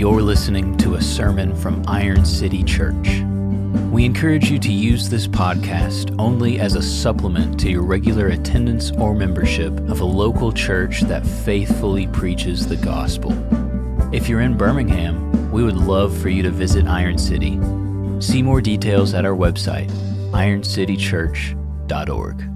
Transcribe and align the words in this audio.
You're 0.00 0.22
listening 0.22 0.78
to 0.78 0.94
a 0.94 1.02
sermon 1.02 1.54
from 1.54 1.84
Iron 1.86 2.24
City 2.24 2.64
Church. 2.64 3.20
We 3.92 4.06
encourage 4.06 4.50
you 4.50 4.58
to 4.58 4.72
use 4.72 5.10
this 5.10 5.26
podcast 5.26 6.16
only 6.18 6.58
as 6.58 6.74
a 6.74 6.80
supplement 6.80 7.60
to 7.60 7.70
your 7.70 7.82
regular 7.82 8.28
attendance 8.28 8.90
or 8.92 9.14
membership 9.14 9.78
of 9.90 10.00
a 10.00 10.06
local 10.06 10.52
church 10.52 11.02
that 11.02 11.26
faithfully 11.26 12.06
preaches 12.06 12.66
the 12.66 12.76
gospel. 12.76 13.34
If 14.10 14.26
you're 14.26 14.40
in 14.40 14.56
Birmingham, 14.56 15.52
we 15.52 15.62
would 15.62 15.76
love 15.76 16.16
for 16.16 16.30
you 16.30 16.42
to 16.44 16.50
visit 16.50 16.86
Iron 16.86 17.18
City. 17.18 17.60
See 18.22 18.42
more 18.42 18.62
details 18.62 19.12
at 19.12 19.26
our 19.26 19.36
website, 19.36 19.90
ironcitychurch.org. 20.30 22.50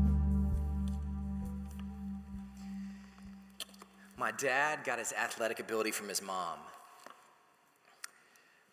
My 4.17 4.31
dad 4.39 4.83
got 4.85 4.99
his 4.99 5.13
athletic 5.13 5.61
ability 5.61 5.91
from 5.91 6.09
his 6.09 6.23
mom. 6.23 6.57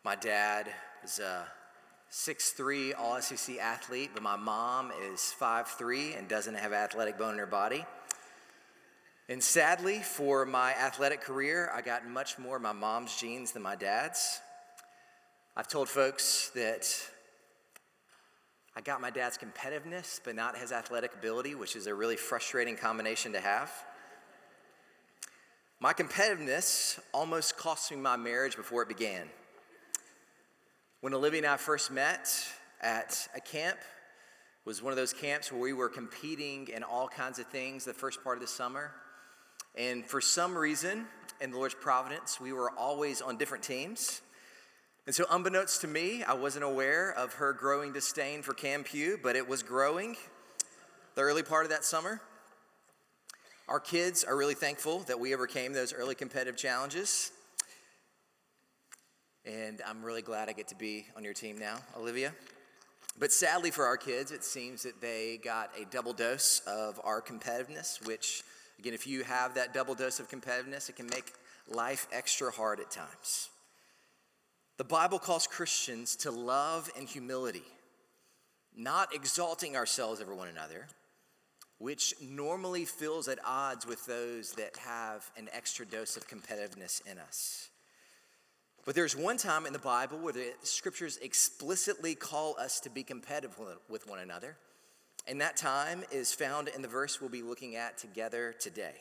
My 0.03 0.15
dad 0.15 0.67
is 1.03 1.19
a 1.19 1.45
6'3 2.11 2.93
all 2.97 3.21
SEC 3.21 3.59
athlete, 3.59 4.09
but 4.15 4.23
my 4.23 4.35
mom 4.35 4.91
is 5.11 5.33
5'3 5.39 6.17
and 6.17 6.27
doesn't 6.27 6.55
have 6.55 6.73
athletic 6.73 7.19
bone 7.19 7.33
in 7.33 7.37
her 7.37 7.45
body. 7.45 7.85
And 9.29 9.43
sadly, 9.43 9.99
for 9.99 10.43
my 10.43 10.73
athletic 10.73 11.21
career, 11.21 11.71
I 11.71 11.81
got 11.81 12.07
much 12.07 12.39
more 12.39 12.57
my 12.57 12.71
mom's 12.71 13.15
genes 13.15 13.51
than 13.51 13.61
my 13.61 13.75
dad's. 13.75 14.41
I've 15.55 15.67
told 15.67 15.87
folks 15.87 16.49
that 16.55 16.87
I 18.75 18.81
got 18.81 19.01
my 19.01 19.11
dad's 19.11 19.37
competitiveness, 19.37 20.19
but 20.23 20.35
not 20.35 20.57
his 20.57 20.71
athletic 20.71 21.13
ability, 21.13 21.53
which 21.53 21.75
is 21.75 21.85
a 21.85 21.93
really 21.93 22.17
frustrating 22.17 22.75
combination 22.75 23.33
to 23.33 23.39
have. 23.39 23.71
My 25.79 25.93
competitiveness 25.93 26.99
almost 27.13 27.55
cost 27.55 27.91
me 27.91 27.97
my 27.97 28.17
marriage 28.17 28.55
before 28.55 28.81
it 28.81 28.87
began. 28.87 29.29
When 31.01 31.15
Olivia 31.15 31.39
and 31.39 31.47
I 31.47 31.57
first 31.57 31.89
met 31.89 32.29
at 32.79 33.27
a 33.35 33.41
camp, 33.41 33.79
was 34.65 34.83
one 34.83 34.93
of 34.93 34.97
those 34.97 35.13
camps 35.13 35.51
where 35.51 35.59
we 35.59 35.73
were 35.73 35.89
competing 35.89 36.67
in 36.67 36.83
all 36.83 37.07
kinds 37.07 37.39
of 37.39 37.47
things 37.47 37.85
the 37.85 37.93
first 37.93 38.23
part 38.23 38.37
of 38.37 38.41
the 38.41 38.47
summer. 38.47 38.91
And 39.75 40.05
for 40.05 40.21
some 40.21 40.55
reason, 40.55 41.07
in 41.41 41.49
the 41.49 41.57
Lord's 41.57 41.73
providence, 41.73 42.39
we 42.39 42.53
were 42.53 42.69
always 42.69 43.19
on 43.19 43.37
different 43.37 43.63
teams. 43.63 44.21
And 45.07 45.15
so, 45.15 45.25
unbeknownst 45.31 45.81
to 45.81 45.87
me, 45.87 46.21
I 46.21 46.35
wasn't 46.35 46.65
aware 46.65 47.11
of 47.17 47.33
her 47.33 47.51
growing 47.51 47.93
disdain 47.93 48.43
for 48.43 48.53
Kam 48.53 48.83
Pugh, 48.83 49.19
but 49.23 49.35
it 49.35 49.49
was 49.49 49.63
growing 49.63 50.17
the 51.15 51.21
early 51.21 51.41
part 51.41 51.65
of 51.65 51.71
that 51.71 51.83
summer. 51.83 52.21
Our 53.67 53.79
kids 53.79 54.23
are 54.23 54.37
really 54.37 54.53
thankful 54.53 54.99
that 55.07 55.19
we 55.19 55.33
overcame 55.33 55.73
those 55.73 55.93
early 55.93 56.13
competitive 56.13 56.57
challenges. 56.57 57.31
And 59.45 59.81
I'm 59.87 60.03
really 60.03 60.21
glad 60.21 60.49
I 60.49 60.53
get 60.53 60.67
to 60.67 60.75
be 60.75 61.07
on 61.17 61.23
your 61.23 61.33
team 61.33 61.57
now, 61.57 61.77
Olivia. 61.97 62.31
But 63.17 63.31
sadly 63.31 63.71
for 63.71 63.85
our 63.85 63.97
kids, 63.97 64.31
it 64.31 64.43
seems 64.43 64.83
that 64.83 65.01
they 65.01 65.39
got 65.43 65.71
a 65.79 65.85
double 65.85 66.13
dose 66.13 66.61
of 66.67 67.01
our 67.03 67.21
competitiveness, 67.21 68.05
which, 68.05 68.43
again, 68.77 68.93
if 68.93 69.07
you 69.07 69.23
have 69.23 69.55
that 69.55 69.73
double 69.73 69.95
dose 69.95 70.19
of 70.19 70.29
competitiveness, 70.29 70.89
it 70.89 70.95
can 70.95 71.07
make 71.07 71.33
life 71.67 72.07
extra 72.11 72.51
hard 72.51 72.79
at 72.79 72.91
times. 72.91 73.49
The 74.77 74.83
Bible 74.83 75.17
calls 75.17 75.47
Christians 75.47 76.15
to 76.17 76.31
love 76.31 76.89
and 76.97 77.07
humility, 77.07 77.65
not 78.77 79.13
exalting 79.13 79.75
ourselves 79.75 80.21
over 80.21 80.35
one 80.35 80.49
another, 80.49 80.87
which 81.79 82.13
normally 82.21 82.85
feels 82.85 83.27
at 83.27 83.39
odds 83.43 83.87
with 83.87 84.05
those 84.05 84.53
that 84.53 84.77
have 84.77 85.29
an 85.35 85.49
extra 85.51 85.83
dose 85.83 86.15
of 86.15 86.27
competitiveness 86.27 87.01
in 87.09 87.17
us. 87.17 87.70
But 88.83 88.95
there's 88.95 89.15
one 89.15 89.37
time 89.37 89.67
in 89.67 89.73
the 89.73 89.79
Bible 89.79 90.17
where 90.17 90.33
the 90.33 90.53
scriptures 90.63 91.17
explicitly 91.21 92.15
call 92.15 92.55
us 92.59 92.79
to 92.79 92.89
be 92.89 93.03
competitive 93.03 93.55
with 93.87 94.07
one 94.07 94.19
another. 94.19 94.57
And 95.27 95.39
that 95.39 95.55
time 95.55 96.03
is 96.11 96.33
found 96.33 96.67
in 96.67 96.81
the 96.81 96.87
verse 96.87 97.21
we'll 97.21 97.29
be 97.29 97.43
looking 97.43 97.75
at 97.75 97.99
together 97.99 98.55
today. 98.59 98.95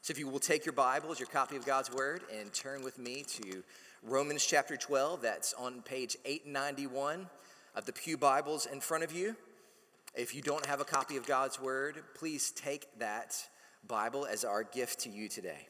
So 0.00 0.12
if 0.12 0.18
you 0.18 0.26
will 0.26 0.38
take 0.38 0.64
your 0.64 0.72
Bibles, 0.72 1.20
your 1.20 1.28
copy 1.28 1.56
of 1.56 1.66
God's 1.66 1.92
Word, 1.92 2.22
and 2.34 2.50
turn 2.54 2.82
with 2.82 2.98
me 2.98 3.22
to 3.28 3.62
Romans 4.02 4.46
chapter 4.46 4.78
12, 4.78 5.20
that's 5.20 5.52
on 5.52 5.82
page 5.82 6.16
891 6.24 7.28
of 7.74 7.84
the 7.84 7.92
Pew 7.92 8.16
Bibles 8.16 8.64
in 8.64 8.80
front 8.80 9.04
of 9.04 9.12
you. 9.12 9.36
If 10.14 10.34
you 10.34 10.40
don't 10.40 10.64
have 10.64 10.80
a 10.80 10.84
copy 10.84 11.18
of 11.18 11.26
God's 11.26 11.60
Word, 11.60 12.02
please 12.14 12.52
take 12.52 12.86
that 12.98 13.36
Bible 13.86 14.24
as 14.24 14.46
our 14.46 14.62
gift 14.62 15.00
to 15.00 15.10
you 15.10 15.28
today 15.28 15.68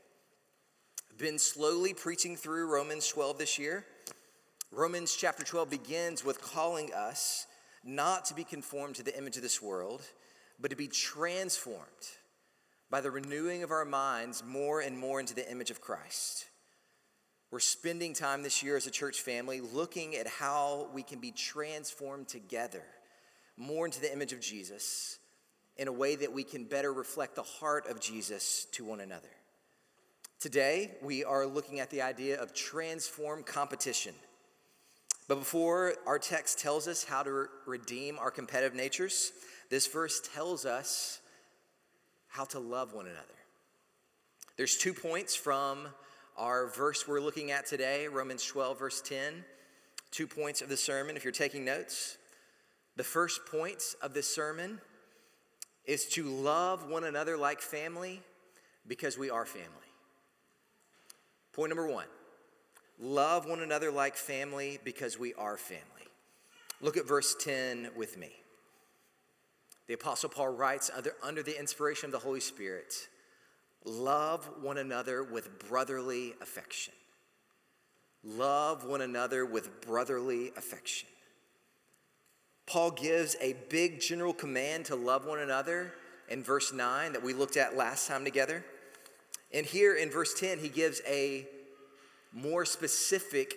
been 1.20 1.38
slowly 1.38 1.92
preaching 1.92 2.34
through 2.34 2.66
Romans 2.66 3.06
12 3.06 3.36
this 3.36 3.58
year. 3.58 3.84
Romans 4.72 5.14
chapter 5.14 5.44
12 5.44 5.69
begins 5.69 6.25
with 6.25 6.41
calling 6.41 6.94
us 6.94 7.47
not 7.84 8.25
to 8.25 8.34
be 8.34 8.42
conformed 8.42 8.94
to 8.94 9.03
the 9.03 9.16
image 9.19 9.36
of 9.36 9.42
this 9.42 9.60
world, 9.60 10.00
but 10.58 10.70
to 10.70 10.76
be 10.78 10.88
transformed 10.88 11.84
by 12.88 13.03
the 13.03 13.10
renewing 13.10 13.62
of 13.62 13.70
our 13.70 13.84
minds 13.84 14.42
more 14.47 14.81
and 14.81 14.98
more 14.98 15.20
into 15.20 15.34
the 15.34 15.48
image 15.50 15.70
of 15.70 15.82
Christ. 15.82 16.47
We're 17.50 17.60
spending 17.60 18.14
time 18.14 18.42
this 18.42 18.62
year 18.62 18.78
as 18.78 18.87
a 18.87 18.91
church 18.91 19.20
family 19.20 19.60
looking 19.60 20.16
at 20.16 20.26
how 20.26 20.88
we 20.94 21.02
can 21.02 21.19
be 21.19 21.32
transformed 21.32 22.28
together 22.28 22.82
more 23.58 23.84
into 23.84 24.00
the 24.00 24.10
image 24.10 24.32
of 24.32 24.41
Jesus 24.41 25.19
in 25.76 25.87
a 25.87 25.92
way 25.92 26.16
that 26.16 26.32
we 26.32 26.44
can 26.44 26.64
better 26.64 26.94
reflect 26.94 27.34
the 27.34 27.42
heart 27.42 27.87
of 27.88 28.00
Jesus 28.00 28.66
to 28.72 28.87
one 28.87 29.00
another. 29.00 29.28
Today, 30.41 30.93
we 31.03 31.23
are 31.23 31.45
looking 31.45 31.81
at 31.81 31.91
the 31.91 32.01
idea 32.01 32.41
of 32.41 32.55
transform 32.55 33.43
competition. 33.43 34.15
But 35.28 35.34
before 35.34 35.97
our 36.06 36.19
text 36.19 36.59
tells 36.59 36.89
us 36.89 37.05
how 37.05 37.23
to 37.23 37.49
redeem 37.67 38.19
our 38.19 38.31
competitive 38.31 38.75
natures, 38.75 39.33
this 39.69 39.87
verse 39.87 40.27
tells 40.33 40.65
us 40.65 41.21
how 42.29 42.47
to 42.47 42.59
love 42.59 42.95
one 42.95 43.05
another. 43.05 43.27
There's 44.56 44.79
two 44.79 44.95
points 44.95 45.37
from 45.37 45.89
our 46.39 46.69
verse 46.69 47.06
we're 47.06 47.21
looking 47.21 47.50
at 47.50 47.67
today, 47.67 48.09
Romans 48.09 48.43
12, 48.47 48.79
verse 48.79 49.03
10. 49.03 49.45
Two 50.11 50.27
points 50.27 50.62
of 50.62 50.71
the 50.71 50.77
sermon, 50.77 51.19
if 51.19 51.23
you're 51.23 51.34
taking 51.34 51.67
notes. 51.67 52.17
The 52.97 53.05
first 53.05 53.45
point 53.45 53.83
of 54.00 54.15
this 54.15 54.34
sermon 54.34 54.81
is 55.84 56.06
to 56.06 56.25
love 56.25 56.89
one 56.89 57.05
another 57.05 57.37
like 57.37 57.61
family 57.61 58.23
because 58.89 59.19
we 59.19 59.29
are 59.29 59.45
family. 59.45 59.90
Point 61.60 61.76
number 61.76 61.93
one 61.93 62.06
love 62.98 63.44
one 63.44 63.60
another 63.60 63.91
like 63.91 64.16
family 64.16 64.78
because 64.82 65.19
we 65.19 65.34
are 65.34 65.59
family. 65.59 65.84
Look 66.81 66.97
at 66.97 67.06
verse 67.06 67.37
10 67.38 67.91
with 67.94 68.16
me. 68.16 68.31
The 69.87 69.93
Apostle 69.93 70.31
Paul 70.31 70.54
writes 70.54 70.91
under, 70.97 71.12
under 71.22 71.43
the 71.43 71.60
inspiration 71.60 72.06
of 72.06 72.12
the 72.12 72.19
Holy 72.19 72.41
Spirit 72.41 72.94
love 73.84 74.49
one 74.62 74.78
another 74.78 75.22
with 75.22 75.69
brotherly 75.69 76.32
affection. 76.41 76.94
Love 78.25 78.87
one 78.87 79.03
another 79.03 79.44
with 79.44 79.82
brotherly 79.82 80.53
affection. 80.56 81.10
Paul 82.65 82.93
gives 82.93 83.37
a 83.38 83.54
big 83.69 84.00
general 84.00 84.32
command 84.32 84.87
to 84.87 84.97
love 84.97 85.26
one 85.26 85.41
another 85.41 85.93
in 86.31 86.43
verse 86.43 86.72
9 86.72 87.12
that 87.12 87.22
we 87.22 87.34
looked 87.34 87.59
at 87.59 87.76
last 87.76 88.09
time 88.09 88.25
together. 88.25 88.65
And 89.53 89.66
here 89.66 89.94
in 89.94 90.11
verse 90.11 90.34
10, 90.34 90.59
he 90.59 90.69
gives 90.69 91.00
a 91.06 91.47
more 92.33 92.65
specific 92.65 93.56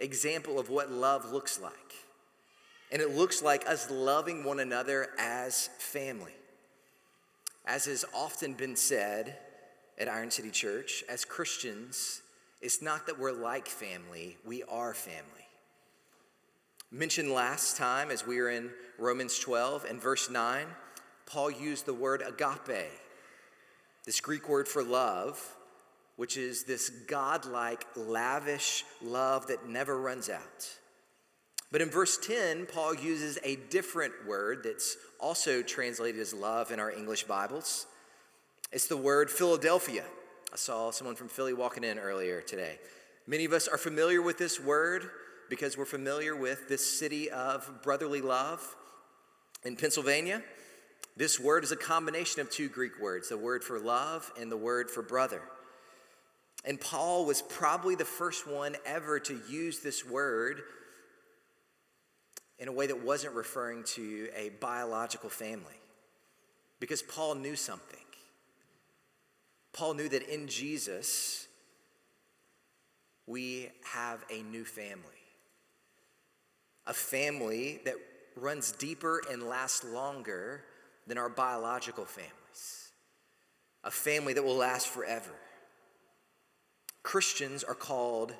example 0.00 0.58
of 0.58 0.70
what 0.70 0.90
love 0.90 1.32
looks 1.32 1.60
like. 1.60 1.72
And 2.90 3.02
it 3.02 3.14
looks 3.14 3.42
like 3.42 3.68
us 3.68 3.90
loving 3.90 4.44
one 4.44 4.60
another 4.60 5.08
as 5.18 5.68
family. 5.78 6.32
As 7.66 7.86
has 7.86 8.04
often 8.14 8.54
been 8.54 8.76
said 8.76 9.36
at 9.98 10.08
Iron 10.08 10.30
City 10.30 10.50
Church, 10.50 11.02
as 11.08 11.24
Christians, 11.24 12.22
it's 12.60 12.80
not 12.80 13.06
that 13.06 13.18
we're 13.18 13.32
like 13.32 13.66
family, 13.66 14.36
we 14.46 14.62
are 14.64 14.94
family. 14.94 15.22
Mentioned 16.92 17.32
last 17.32 17.76
time 17.76 18.10
as 18.10 18.26
we 18.26 18.40
were 18.40 18.50
in 18.50 18.70
Romans 18.98 19.38
12 19.38 19.84
and 19.84 20.00
verse 20.00 20.30
9, 20.30 20.66
Paul 21.26 21.50
used 21.50 21.86
the 21.86 21.94
word 21.94 22.22
agape 22.22 22.88
this 24.06 24.20
Greek 24.20 24.48
word 24.48 24.68
for 24.68 24.82
love, 24.82 25.44
which 26.14 26.36
is 26.36 26.62
this 26.64 26.88
godlike, 26.88 27.84
lavish 27.96 28.84
love 29.02 29.48
that 29.48 29.68
never 29.68 30.00
runs 30.00 30.30
out. 30.30 30.70
But 31.72 31.82
in 31.82 31.90
verse 31.90 32.16
10, 32.16 32.66
Paul 32.66 32.94
uses 32.94 33.38
a 33.42 33.56
different 33.56 34.14
word 34.26 34.62
that's 34.62 34.96
also 35.18 35.62
translated 35.62 36.20
as 36.20 36.32
love 36.32 36.70
in 36.70 36.78
our 36.78 36.90
English 36.90 37.24
Bibles. 37.24 37.86
It's 38.72 38.86
the 38.86 38.96
word 38.96 39.30
Philadelphia. 39.30 40.04
I 40.52 40.56
saw 40.56 40.90
someone 40.92 41.16
from 41.16 41.28
Philly 41.28 41.52
walking 41.52 41.82
in 41.82 41.98
earlier 41.98 42.40
today. 42.40 42.78
Many 43.26 43.44
of 43.44 43.52
us 43.52 43.66
are 43.66 43.78
familiar 43.78 44.22
with 44.22 44.38
this 44.38 44.60
word 44.60 45.10
because 45.50 45.76
we're 45.76 45.84
familiar 45.84 46.36
with 46.36 46.68
this 46.68 46.98
city 46.98 47.28
of 47.30 47.82
brotherly 47.82 48.20
love 48.20 48.76
in 49.64 49.76
Pennsylvania. 49.76 50.42
This 51.16 51.40
word 51.40 51.64
is 51.64 51.72
a 51.72 51.76
combination 51.76 52.42
of 52.42 52.50
two 52.50 52.68
Greek 52.68 53.00
words 53.00 53.30
the 53.30 53.38
word 53.38 53.64
for 53.64 53.78
love 53.78 54.30
and 54.38 54.52
the 54.52 54.56
word 54.56 54.90
for 54.90 55.02
brother. 55.02 55.40
And 56.64 56.80
Paul 56.80 57.24
was 57.24 57.42
probably 57.42 57.94
the 57.94 58.04
first 58.04 58.46
one 58.46 58.76
ever 58.84 59.18
to 59.20 59.40
use 59.48 59.80
this 59.80 60.04
word 60.04 60.62
in 62.58 62.68
a 62.68 62.72
way 62.72 62.86
that 62.88 63.04
wasn't 63.04 63.34
referring 63.34 63.84
to 63.84 64.28
a 64.36 64.50
biological 64.60 65.30
family. 65.30 65.80
Because 66.80 67.02
Paul 67.02 67.36
knew 67.36 67.56
something. 67.56 67.98
Paul 69.72 69.94
knew 69.94 70.08
that 70.08 70.22
in 70.22 70.48
Jesus, 70.48 71.46
we 73.26 73.68
have 73.92 74.24
a 74.30 74.42
new 74.42 74.64
family. 74.64 75.04
A 76.86 76.94
family 76.94 77.80
that 77.84 77.94
runs 78.36 78.72
deeper 78.72 79.22
and 79.30 79.42
lasts 79.44 79.84
longer 79.84 80.62
than 81.06 81.18
our 81.18 81.28
biological 81.28 82.04
families. 82.04 82.92
A 83.84 83.90
family 83.90 84.32
that 84.32 84.44
will 84.44 84.56
last 84.56 84.88
forever. 84.88 85.30
Christians 87.02 87.62
are 87.62 87.74
called 87.74 88.34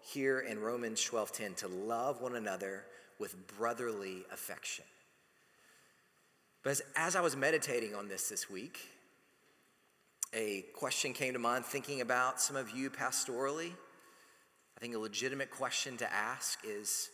here 0.00 0.40
in 0.40 0.60
Romans 0.60 1.02
12:10 1.02 1.56
to 1.56 1.68
love 1.68 2.20
one 2.20 2.36
another 2.36 2.86
with 3.18 3.46
brotherly 3.58 4.24
affection. 4.32 4.84
But 6.62 6.70
as, 6.70 6.82
as, 6.94 7.16
I 7.16 7.20
was 7.20 7.36
meditating 7.36 7.94
on 7.94 8.08
this 8.08 8.28
this 8.28 8.48
week, 8.48 8.78
a 10.32 10.62
question 10.74 11.12
came 11.12 11.32
to 11.32 11.38
mind 11.40 11.66
thinking 11.66 12.00
about 12.00 12.40
some 12.40 12.54
of 12.54 12.70
you 12.70 12.90
pastorally. 12.90 13.72
I 14.76 14.80
think 14.80 14.94
a 14.94 14.98
legitimate 14.98 15.50
question 15.50 15.96
to 15.98 16.12
ask 16.12 16.60
is 16.64 17.10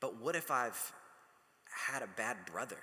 but 0.00 0.20
what 0.20 0.36
if 0.36 0.50
I've 0.50 0.92
had 1.88 2.02
a 2.02 2.06
bad 2.06 2.36
brother? 2.46 2.78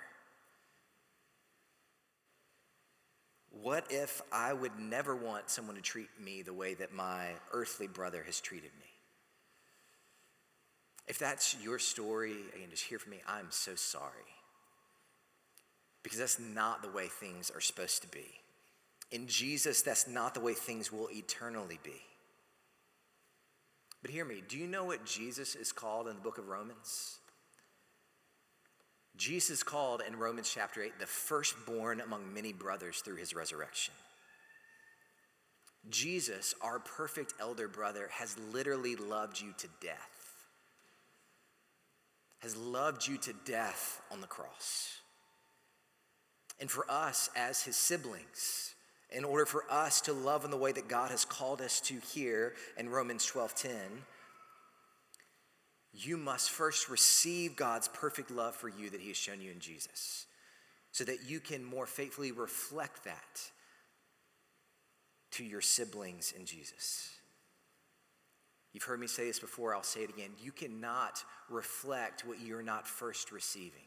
What 3.62 3.86
if 3.90 4.22
I 4.30 4.52
would 4.52 4.78
never 4.78 5.14
want 5.16 5.50
someone 5.50 5.76
to 5.76 5.82
treat 5.82 6.08
me 6.20 6.42
the 6.42 6.52
way 6.52 6.74
that 6.74 6.92
my 6.92 7.28
earthly 7.52 7.86
brother 7.86 8.22
has 8.24 8.40
treated 8.40 8.70
me? 8.78 8.86
If 11.08 11.18
that's 11.18 11.56
your 11.62 11.78
story, 11.78 12.34
again, 12.54 12.68
just 12.70 12.84
hear 12.84 12.98
from 12.98 13.12
me. 13.12 13.22
I'm 13.26 13.46
so 13.50 13.74
sorry. 13.74 14.12
Because 16.02 16.18
that's 16.18 16.38
not 16.38 16.82
the 16.82 16.90
way 16.90 17.06
things 17.06 17.50
are 17.50 17.60
supposed 17.60 18.02
to 18.02 18.08
be. 18.08 18.26
In 19.10 19.26
Jesus, 19.26 19.82
that's 19.82 20.08
not 20.08 20.34
the 20.34 20.40
way 20.40 20.54
things 20.54 20.92
will 20.92 21.08
eternally 21.10 21.78
be. 21.82 22.02
But 24.02 24.10
hear 24.10 24.24
me 24.24 24.42
do 24.46 24.56
you 24.56 24.66
know 24.66 24.84
what 24.84 25.04
Jesus 25.04 25.54
is 25.56 25.72
called 25.72 26.08
in 26.08 26.14
the 26.14 26.20
book 26.20 26.38
of 26.38 26.48
Romans? 26.48 27.18
Jesus 29.16 29.62
called 29.62 30.02
in 30.06 30.18
Romans 30.18 30.50
chapter 30.52 30.82
8 30.82 30.98
the 30.98 31.06
firstborn 31.06 32.00
among 32.00 32.32
many 32.34 32.52
brothers 32.52 33.00
through 33.00 33.16
his 33.16 33.34
resurrection. 33.34 33.94
Jesus, 35.88 36.54
our 36.60 36.78
perfect 36.78 37.34
elder 37.40 37.68
brother, 37.68 38.08
has 38.12 38.36
literally 38.52 38.96
loved 38.96 39.40
you 39.40 39.54
to 39.58 39.68
death. 39.80 40.46
Has 42.40 42.56
loved 42.56 43.06
you 43.06 43.16
to 43.18 43.32
death 43.44 44.02
on 44.10 44.20
the 44.20 44.26
cross. 44.26 45.00
And 46.60 46.70
for 46.70 46.90
us 46.90 47.30
as 47.36 47.62
his 47.62 47.76
siblings, 47.76 48.74
in 49.10 49.24
order 49.24 49.46
for 49.46 49.64
us 49.70 50.00
to 50.02 50.12
love 50.12 50.44
in 50.44 50.50
the 50.50 50.56
way 50.56 50.72
that 50.72 50.88
God 50.88 51.10
has 51.10 51.24
called 51.24 51.60
us 51.60 51.80
to 51.82 51.94
here 52.12 52.54
in 52.76 52.88
Romans 52.88 53.24
12:10, 53.24 54.04
you 55.96 56.16
must 56.16 56.50
first 56.50 56.88
receive 56.88 57.56
God's 57.56 57.88
perfect 57.88 58.30
love 58.30 58.54
for 58.54 58.68
you 58.68 58.90
that 58.90 59.00
He 59.00 59.08
has 59.08 59.16
shown 59.16 59.40
you 59.40 59.50
in 59.50 59.60
Jesus, 59.60 60.26
so 60.92 61.04
that 61.04 61.28
you 61.28 61.40
can 61.40 61.64
more 61.64 61.86
faithfully 61.86 62.32
reflect 62.32 63.04
that 63.04 63.40
to 65.32 65.44
your 65.44 65.60
siblings 65.60 66.32
in 66.32 66.44
Jesus. 66.46 67.10
You've 68.72 68.84
heard 68.84 69.00
me 69.00 69.06
say 69.06 69.24
this 69.26 69.38
before, 69.38 69.74
I'll 69.74 69.82
say 69.82 70.02
it 70.02 70.10
again. 70.10 70.30
You 70.38 70.52
cannot 70.52 71.24
reflect 71.48 72.26
what 72.26 72.40
you're 72.40 72.62
not 72.62 72.86
first 72.86 73.32
receiving. 73.32 73.80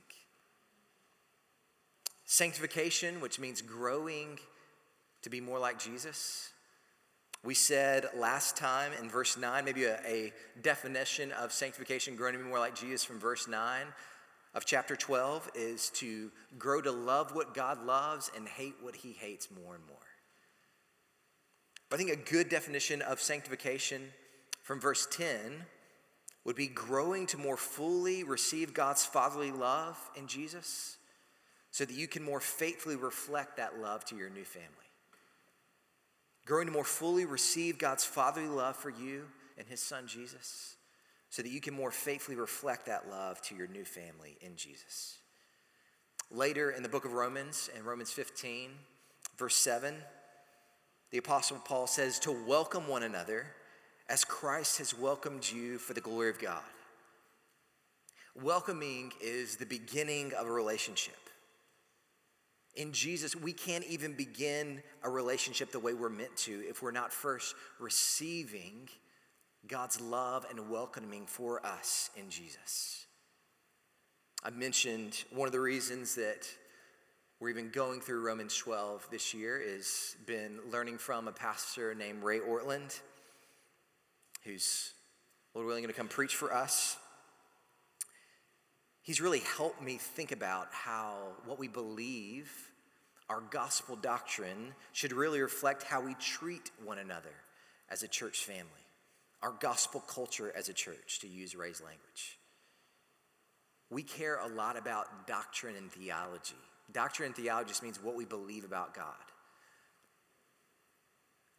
Sanctification, 2.26 3.22
which 3.22 3.40
means 3.40 3.62
growing 3.62 4.40
to 5.22 5.30
be 5.30 5.42
more 5.42 5.60
like 5.60 5.80
Jesus, 5.80 6.50
we 7.44 7.54
said 7.54 8.08
last 8.16 8.58
time 8.58 8.92
in 9.02 9.10
verse 9.10 9.38
9, 9.38 9.64
maybe 9.64 9.86
a, 9.86 9.98
a, 10.06 10.34
definition 10.62 11.32
of 11.32 11.54
sanctification, 11.54 12.18
growing 12.18 12.34
to 12.34 12.40
be 12.40 12.46
more 12.46 12.60
like 12.60 12.76
Jesus 12.76 13.04
from 13.04 13.18
verse 13.18 13.48
9 13.48 13.86
of 14.54 14.66
chapter 14.66 14.96
12 14.96 15.52
is 15.56 15.90
to 15.92 16.32
grow 16.58 16.82
to 16.82 16.92
love 16.92 17.34
what 17.34 17.54
God 17.54 17.86
loves 17.86 18.30
and 18.36 18.48
hate 18.48 18.76
what 18.82 18.96
he 18.96 19.14
hates 19.14 19.48
more 19.52 19.76
and 19.76 19.86
more. 19.88 19.98
I 21.94 21.98
think 21.98 22.12
a 22.12 22.16
good 22.16 22.50
definition 22.50 23.02
of 23.02 23.22
sanctification 23.22 24.02
from 24.62 24.82
verse 24.82 25.08
10 25.10 25.66
would 26.44 26.58
be 26.58 26.68
growing 26.68 27.26
to 27.28 27.38
more 27.38 27.58
fully 27.58 28.24
receive 28.24 28.74
God's 28.74 29.06
fatherly 29.06 29.52
love 29.52 29.98
in 30.16 30.28
Jesus 30.28 30.98
so 31.72 31.86
that 31.86 31.96
you 31.96 32.08
can 32.08 32.24
more 32.24 32.40
faithfully 32.42 32.96
reflect 32.96 33.58
that 33.58 33.80
love 33.80 34.04
to 34.06 34.16
your 34.16 34.30
new 34.30 34.44
family 34.44 34.89
growing 36.50 36.66
to 36.66 36.74
more 36.74 36.84
fully 36.84 37.26
receive 37.26 37.78
God's 37.78 38.04
fatherly 38.04 38.48
love 38.48 38.76
for 38.76 38.90
you 38.90 39.26
and 39.60 39.68
his 39.68 39.80
son 39.80 40.08
Jesus, 40.08 40.76
so 41.30 41.44
that 41.44 41.52
you 41.52 41.62
can 41.62 41.76
more 41.76 41.92
faithfully 41.92 42.36
reflect 42.36 42.88
that 42.88 43.08
love 43.08 43.40
to 43.44 43.56
your 43.56 43.68
new 43.68 43.86
family 43.86 44.36
in 44.42 44.56
Jesus. 44.56 45.20
Later 46.32 46.72
in 46.72 46.82
the 46.82 46.90
book 46.90 47.06
of 47.06 47.14
Romans, 47.14 47.70
in 47.78 47.84
Romans 47.86 48.12
15, 48.12 48.72
verse 49.38 49.56
7, 49.58 49.94
the 51.12 51.20
Apostle 51.20 51.62
Paul 51.64 51.86
says 51.86 52.18
to 52.20 52.32
welcome 52.32 52.88
one 52.88 53.04
another 53.04 53.46
as 54.10 54.26
Christ 54.26 54.80
has 54.80 54.98
welcomed 54.98 55.48
you 55.50 55.78
for 55.78 55.94
the 55.94 56.02
glory 56.02 56.32
of 56.32 56.40
God. 56.40 56.64
Welcoming 58.36 59.12
is 59.22 59.56
the 59.56 59.68
beginning 59.68 60.34
of 60.34 60.48
a 60.48 60.52
relationship. 60.52 61.30
In 62.80 62.94
Jesus, 62.94 63.36
we 63.36 63.52
can't 63.52 63.84
even 63.88 64.14
begin 64.14 64.82
a 65.04 65.10
relationship 65.10 65.74
the 65.74 65.80
way 65.80 65.94
we're 65.94 66.08
meant 66.08 66.34
to 66.38 66.64
if 66.66 66.82
we're 66.82 66.92
not 66.92 67.12
first 67.12 67.54
receiving 67.78 68.88
God's 69.68 70.00
love 70.00 70.46
and 70.50 70.70
welcoming 70.70 71.26
for 71.26 71.64
us 71.66 72.10
in 72.16 72.30
Jesus. 72.30 73.06
I 74.46 74.52
mentioned 74.52 75.26
one 75.30 75.46
of 75.46 75.52
the 75.52 75.60
reasons 75.60 76.16
that 76.16 76.48
we're 77.42 77.50
even 77.50 77.70
going 77.70 78.00
through 78.00 78.22
Romans 78.22 78.56
12 78.56 79.10
this 79.12 79.34
year 79.34 79.60
is 79.60 80.16
been 80.26 80.60
learning 80.72 81.00
from 81.00 81.28
a 81.28 81.34
pastor 81.34 81.94
named 81.94 82.24
Ray 82.24 82.40
Ortlund, 82.40 82.98
who's 84.46 84.94
Lord 85.54 85.68
willing 85.68 85.84
going 85.84 85.94
to 85.94 85.98
come 85.98 86.08
preach 86.08 86.38
for 86.38 86.54
us. 86.54 86.96
He's 89.02 89.20
really 89.20 89.40
helped 89.58 89.82
me 89.82 89.98
think 89.98 90.32
about 90.32 90.68
how 90.72 91.18
what 91.46 91.60
we 91.60 91.68
believe, 91.68 92.69
our 93.30 93.42
gospel 93.52 93.96
doctrine, 93.96 94.74
should 94.92 95.14
really 95.14 95.40
reflect 95.40 95.84
how 95.84 96.02
we 96.02 96.16
treat 96.16 96.72
one 96.84 96.98
another 96.98 97.34
as 97.90 98.04
a 98.04 98.08
church 98.08 98.40
family, 98.40 98.64
our 99.42 99.54
gospel 99.60 100.02
culture 100.02 100.52
as 100.56 100.70
a 100.70 100.74
church, 100.74 101.20
to 101.22 101.28
use 101.28 101.56
Ray's 101.56 101.82
language. 101.82 102.40
We 103.92 104.04
care 104.04 104.38
a 104.38 104.48
lot 104.48 104.78
about 104.78 105.28
doctrine 105.28 105.76
and 105.76 105.92
theology. 105.92 106.56
Doctrine 106.92 107.28
and 107.28 107.36
theology 107.36 107.70
just 107.70 107.84
means 107.84 108.02
what 108.02 108.16
we 108.16 108.26
believe 108.26 108.64
about 108.64 108.94
God. 108.94 109.16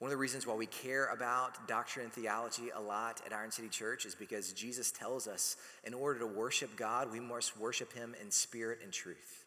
One 0.01 0.09
of 0.09 0.13
the 0.13 0.17
reasons 0.17 0.47
why 0.47 0.55
we 0.55 0.67
care 0.67 1.07
about 1.07 1.69
doctrine 1.69 2.07
and 2.07 2.13
theology 2.13 2.71
a 2.75 2.81
lot 2.81 3.21
at 3.27 3.35
Iron 3.35 3.51
City 3.51 3.69
Church 3.69 4.07
is 4.07 4.15
because 4.15 4.53
Jesus 4.55 4.91
tells 4.91 5.29
us 5.29 5.57
in 5.85 5.93
order 5.93 6.21
to 6.21 6.27
worship 6.27 6.75
God, 6.75 7.13
we 7.13 7.21
must 7.21 7.59
worship 7.59 7.93
Him 7.93 8.15
in 8.21 8.31
spirit 8.31 8.79
and 8.83 8.93
truth. 8.93 9.45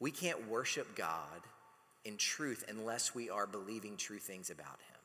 We 0.00 0.10
can't 0.10 0.48
worship 0.48 0.96
God 0.96 1.42
in 2.04 2.16
truth 2.16 2.64
unless 2.68 3.14
we 3.14 3.28
are 3.28 3.46
believing 3.46 3.96
true 3.96 4.18
things 4.18 4.50
about 4.50 4.66
Him. 4.66 5.00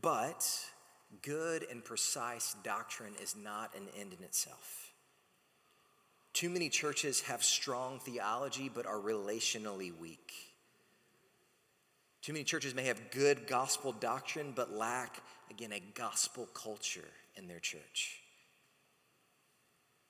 But 0.00 0.48
good 1.20 1.66
and 1.70 1.84
precise 1.84 2.56
doctrine 2.64 3.12
is 3.22 3.36
not 3.36 3.74
an 3.76 3.88
end 4.00 4.14
in 4.18 4.24
itself. 4.24 4.92
Too 6.32 6.48
many 6.48 6.70
churches 6.70 7.20
have 7.22 7.44
strong 7.44 7.98
theology 7.98 8.70
but 8.74 8.86
are 8.86 8.98
relationally 8.98 9.96
weak. 9.96 10.32
Too 12.22 12.32
many 12.32 12.44
churches 12.44 12.74
may 12.74 12.84
have 12.84 13.10
good 13.10 13.46
gospel 13.46 13.92
doctrine, 13.92 14.52
but 14.54 14.72
lack, 14.72 15.20
again, 15.50 15.72
a 15.72 15.80
gospel 15.94 16.48
culture 16.54 17.10
in 17.36 17.48
their 17.48 17.58
church. 17.58 18.21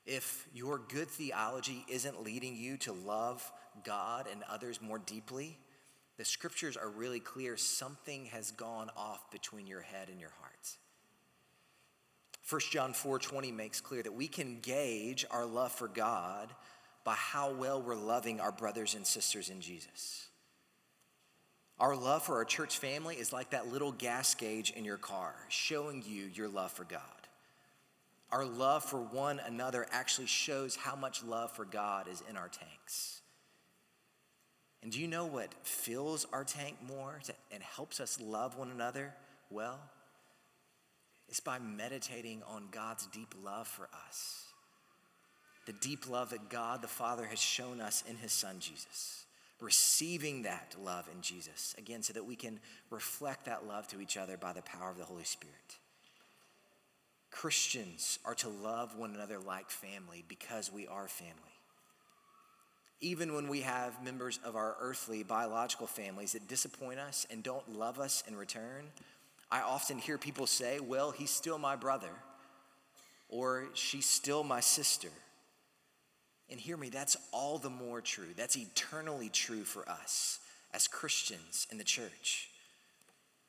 If 0.04 0.48
your 0.52 0.78
good 0.78 1.08
theology 1.08 1.84
isn't 1.88 2.22
leading 2.22 2.56
you 2.56 2.76
to 2.78 2.92
love 2.92 3.50
God 3.84 4.26
and 4.30 4.42
others 4.50 4.80
more 4.82 4.98
deeply, 4.98 5.58
the 6.18 6.24
scriptures 6.24 6.76
are 6.76 6.88
really 6.88 7.20
clear. 7.20 7.56
Something 7.56 8.26
has 8.26 8.50
gone 8.50 8.90
off 8.96 9.30
between 9.30 9.66
your 9.66 9.80
head 9.80 10.08
and 10.08 10.20
your 10.20 10.32
heart. 10.40 10.76
1 12.48 12.60
John 12.72 12.92
4:20 12.92 13.52
makes 13.52 13.80
clear 13.80 14.02
that 14.02 14.12
we 14.12 14.28
can 14.28 14.60
gauge 14.60 15.24
our 15.30 15.46
love 15.46 15.72
for 15.72 15.88
God 15.88 16.54
by 17.04 17.14
how 17.14 17.50
well 17.50 17.80
we're 17.80 17.94
loving 17.94 18.40
our 18.40 18.52
brothers 18.52 18.94
and 18.94 19.06
sisters 19.06 19.48
in 19.48 19.60
Jesus. 19.60 20.28
Our 21.78 21.96
love 21.96 22.22
for 22.22 22.36
our 22.36 22.44
church 22.44 22.78
family 22.78 23.16
is 23.16 23.32
like 23.32 23.50
that 23.50 23.68
little 23.68 23.92
gas 23.92 24.34
gauge 24.34 24.70
in 24.70 24.84
your 24.84 24.98
car, 24.98 25.34
showing 25.48 26.02
you 26.06 26.26
your 26.26 26.48
love 26.48 26.72
for 26.72 26.84
God. 26.84 27.21
Our 28.32 28.46
love 28.46 28.82
for 28.82 28.98
one 28.98 29.40
another 29.46 29.86
actually 29.92 30.26
shows 30.26 30.74
how 30.74 30.96
much 30.96 31.22
love 31.22 31.52
for 31.52 31.66
God 31.66 32.08
is 32.08 32.22
in 32.28 32.38
our 32.38 32.48
tanks. 32.48 33.20
And 34.82 34.90
do 34.90 34.98
you 34.98 35.06
know 35.06 35.26
what 35.26 35.54
fills 35.62 36.26
our 36.32 36.42
tank 36.42 36.78
more 36.84 37.20
and 37.52 37.62
helps 37.62 38.00
us 38.00 38.18
love 38.20 38.56
one 38.56 38.70
another 38.70 39.14
well? 39.50 39.78
It's 41.28 41.40
by 41.40 41.58
meditating 41.58 42.42
on 42.48 42.68
God's 42.70 43.06
deep 43.06 43.34
love 43.44 43.68
for 43.68 43.88
us. 44.06 44.46
The 45.66 45.74
deep 45.74 46.08
love 46.08 46.30
that 46.30 46.48
God 46.48 46.82
the 46.82 46.88
Father 46.88 47.26
has 47.26 47.38
shown 47.38 47.80
us 47.80 48.02
in 48.08 48.16
his 48.16 48.32
Son 48.32 48.56
Jesus. 48.58 49.26
Receiving 49.60 50.42
that 50.42 50.74
love 50.82 51.08
in 51.14 51.20
Jesus, 51.20 51.74
again, 51.78 52.02
so 52.02 52.12
that 52.14 52.26
we 52.26 52.34
can 52.34 52.58
reflect 52.90 53.44
that 53.44 53.68
love 53.68 53.86
to 53.88 54.00
each 54.00 54.16
other 54.16 54.36
by 54.36 54.52
the 54.52 54.62
power 54.62 54.90
of 54.90 54.98
the 54.98 55.04
Holy 55.04 55.22
Spirit. 55.22 55.78
Christians 57.32 58.20
are 58.24 58.34
to 58.36 58.48
love 58.48 58.96
one 58.96 59.14
another 59.14 59.40
like 59.40 59.70
family 59.70 60.24
because 60.28 60.70
we 60.72 60.86
are 60.86 61.08
family 61.08 61.52
even 63.02 63.34
when 63.34 63.48
we 63.48 63.60
have 63.60 64.02
members 64.02 64.38
of 64.44 64.56
our 64.56 64.76
earthly 64.80 65.24
biological 65.24 65.88
families 65.88 66.32
that 66.32 66.48
disappoint 66.48 67.00
us 67.00 67.26
and 67.30 67.42
don't 67.42 67.76
love 67.76 67.98
us 67.98 68.22
in 68.28 68.36
return, 68.36 68.86
I 69.50 69.60
often 69.60 69.98
hear 69.98 70.16
people 70.16 70.46
say, 70.46 70.78
Well, 70.80 71.10
he's 71.10 71.30
still 71.30 71.58
my 71.58 71.76
brother, 71.76 72.12
or 73.28 73.66
she's 73.74 74.06
still 74.06 74.44
my 74.44 74.60
sister. 74.60 75.08
And 76.48 76.60
hear 76.60 76.76
me, 76.76 76.90
that's 76.90 77.16
all 77.32 77.58
the 77.58 77.70
more 77.70 78.00
true. 78.00 78.34
That's 78.36 78.56
eternally 78.56 79.30
true 79.30 79.64
for 79.64 79.88
us 79.88 80.38
as 80.72 80.86
Christians 80.86 81.66
in 81.70 81.78
the 81.78 81.84
church. 81.84 82.50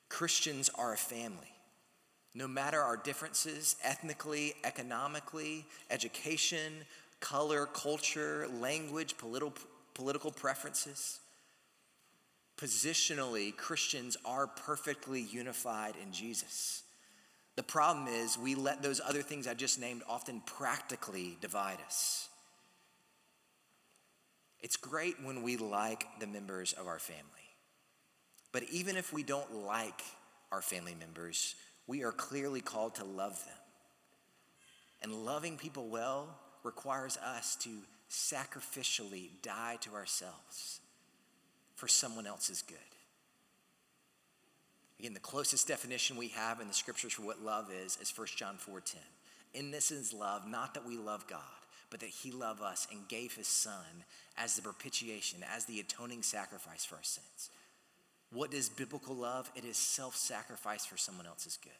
Christians 0.09 0.69
are 0.75 0.93
a 0.93 0.97
family. 0.97 1.52
No 2.35 2.47
matter 2.47 2.81
our 2.81 2.97
differences, 2.97 3.75
ethnically, 3.83 4.55
economically, 4.63 5.65
education, 5.91 6.73
color, 7.19 7.67
culture, 7.67 8.47
language, 8.59 9.17
political, 9.17 9.53
political 9.93 10.31
preferences. 10.31 11.19
Positionally, 12.57 13.55
Christians 13.55 14.17
are 14.25 14.47
perfectly 14.47 15.21
unified 15.21 15.95
in 16.01 16.11
Jesus. 16.11 16.83
The 17.55 17.63
problem 17.63 18.07
is 18.07 18.37
we 18.37 18.55
let 18.55 18.81
those 18.81 18.99
other 18.99 19.21
things 19.21 19.47
I 19.47 19.53
just 19.53 19.79
named 19.79 20.01
often 20.07 20.41
practically 20.45 21.37
divide 21.39 21.79
us. 21.85 22.29
It's 24.59 24.77
great 24.77 25.15
when 25.21 25.43
we 25.43 25.57
like 25.57 26.05
the 26.19 26.27
members 26.27 26.73
of 26.73 26.87
our 26.87 26.99
family. 26.99 27.21
But 28.51 28.63
even 28.71 28.97
if 28.97 29.11
we 29.11 29.23
don't 29.23 29.65
like 29.65 30.01
our 30.51 30.61
family 30.61 30.95
members, 30.97 31.55
we 31.87 32.03
are 32.03 32.11
clearly 32.11 32.61
called 32.61 32.95
to 32.95 33.03
love 33.03 33.43
them. 33.45 33.57
And 35.01 35.25
loving 35.25 35.57
people 35.57 35.87
well 35.87 36.27
requires 36.63 37.17
us 37.17 37.55
to 37.57 37.69
sacrificially 38.09 39.29
die 39.41 39.77
to 39.81 39.93
ourselves 39.93 40.79
for 41.75 41.87
someone 41.87 42.27
else's 42.27 42.61
good. 42.61 42.77
Again, 44.99 45.13
the 45.13 45.19
closest 45.19 45.67
definition 45.67 46.15
we 46.15 46.29
have 46.29 46.61
in 46.61 46.67
the 46.67 46.73
scriptures 46.73 47.13
for 47.13 47.23
what 47.23 47.43
love 47.43 47.69
is 47.71 47.97
is 48.01 48.09
1 48.09 48.37
John 48.37 48.57
4:10. 48.57 49.01
In 49.53 49.71
this 49.71 49.91
is 49.91 50.13
love, 50.13 50.47
not 50.47 50.73
that 50.75 50.85
we 50.85 50.97
love 50.97 51.27
God, 51.27 51.41
but 51.89 51.99
that 51.99 52.09
he 52.09 52.31
loved 52.31 52.61
us 52.61 52.87
and 52.89 53.07
gave 53.09 53.33
his 53.33 53.47
son 53.47 54.05
as 54.37 54.55
the 54.55 54.61
propitiation, 54.61 55.43
as 55.43 55.65
the 55.65 55.79
atoning 55.79 56.23
sacrifice 56.23 56.85
for 56.85 56.95
our 56.95 57.03
sins. 57.03 57.49
What 58.33 58.53
is 58.53 58.67
biblical 58.67 59.15
love? 59.15 59.51
It 59.55 59.63
is 59.63 59.77
self-sacrifice 59.77 60.85
for 60.85 60.97
someone 60.97 61.27
else's 61.27 61.57
good. 61.57 61.71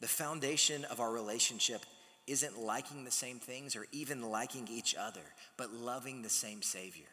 The 0.00 0.08
foundation 0.08 0.84
of 0.84 1.00
our 1.00 1.10
relationship 1.10 1.82
isn't 2.26 2.58
liking 2.58 3.04
the 3.04 3.10
same 3.10 3.38
things 3.38 3.74
or 3.74 3.86
even 3.92 4.30
liking 4.30 4.68
each 4.70 4.94
other, 4.94 5.22
but 5.56 5.72
loving 5.72 6.22
the 6.22 6.28
same 6.28 6.62
Savior. 6.62 7.06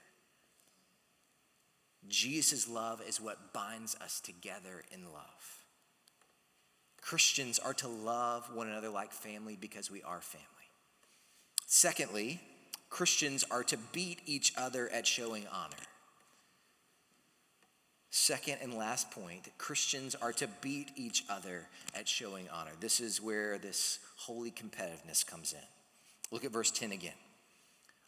Jesus' 2.08 2.68
love 2.68 3.02
is 3.08 3.22
what 3.22 3.54
binds 3.54 3.96
us 3.96 4.20
together 4.20 4.84
in 4.92 5.12
love. 5.14 5.64
Christians 7.02 7.60
are 7.60 7.74
to 7.76 7.88
love 7.88 8.50
one 8.54 8.68
another 8.68 8.90
like 8.90 9.12
family 9.12 9.58
because 9.60 9.90
we 9.90 10.04
are 10.04 10.22
family. 10.22 10.48
Secondly, 11.66 12.40
Christians 12.90 13.44
are 13.50 13.64
to 13.64 13.78
beat 13.92 14.22
each 14.26 14.54
other 14.58 14.90
at 14.90 15.08
showing 15.08 15.46
honor. 15.52 15.76
Second 18.16 18.60
and 18.62 18.76
last 18.76 19.10
point 19.10 19.50
Christians 19.58 20.14
are 20.14 20.34
to 20.34 20.48
beat 20.62 20.92
each 20.96 21.26
other 21.32 21.66
at 21.96 22.08
showing 22.08 22.48
honor. 22.54 22.70
This 22.80 23.00
is 23.00 23.20
where 23.20 23.58
this 23.58 23.98
holy 24.18 24.52
competitiveness 24.52 25.26
comes 25.26 25.52
in. 25.52 25.66
Look 26.30 26.46
at 26.46 26.52
verse 26.52 26.70
10 26.70 26.92
again. 26.92 27.16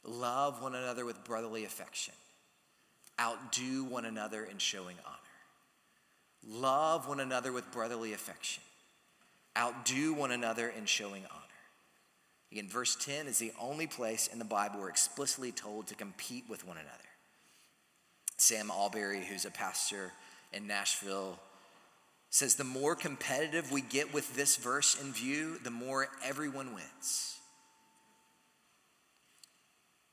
Love 0.04 0.62
one 0.62 0.76
another 0.76 1.06
with 1.06 1.24
brotherly 1.24 1.66
affection, 1.66 2.14
outdo 3.20 3.84
one 3.84 4.06
another 4.06 4.44
in 4.44 4.60
showing 4.60 4.96
honor. 5.08 6.60
Love 6.62 7.08
one 7.08 7.20
another 7.20 7.52
with 7.52 7.72
brotherly 7.72 8.14
affection, 8.14 8.62
outdo 9.58 10.14
one 10.14 10.30
another 10.30 10.70
in 10.70 10.86
showing 10.86 11.24
honor. 11.32 11.42
Again, 12.52 12.70
verse 12.70 12.96
10 12.96 13.26
is 13.26 13.40
the 13.40 13.54
only 13.60 13.88
place 13.88 14.28
in 14.28 14.38
the 14.38 14.46
Bible 14.46 14.82
we're 14.82 14.90
explicitly 14.90 15.52
told 15.52 15.88
to 15.88 15.96
compete 15.96 16.44
with 16.48 16.64
one 16.64 16.78
another. 16.78 17.10
Sam 18.38 18.70
Allberry, 18.70 19.24
who's 19.24 19.46
a 19.46 19.52
pastor 19.52 20.12
in 20.52 20.68
Nashville, 20.68 21.40
says 22.30 22.56
the 22.56 22.64
more 22.64 22.96
competitive 22.96 23.72
we 23.72 23.82
get 23.82 24.14
with 24.14 24.36
this 24.36 24.58
verse 24.58 25.02
in 25.02 25.14
view, 25.14 25.58
the 25.64 25.72
more 25.72 26.10
everyone 26.24 26.74
wins. 26.74 27.38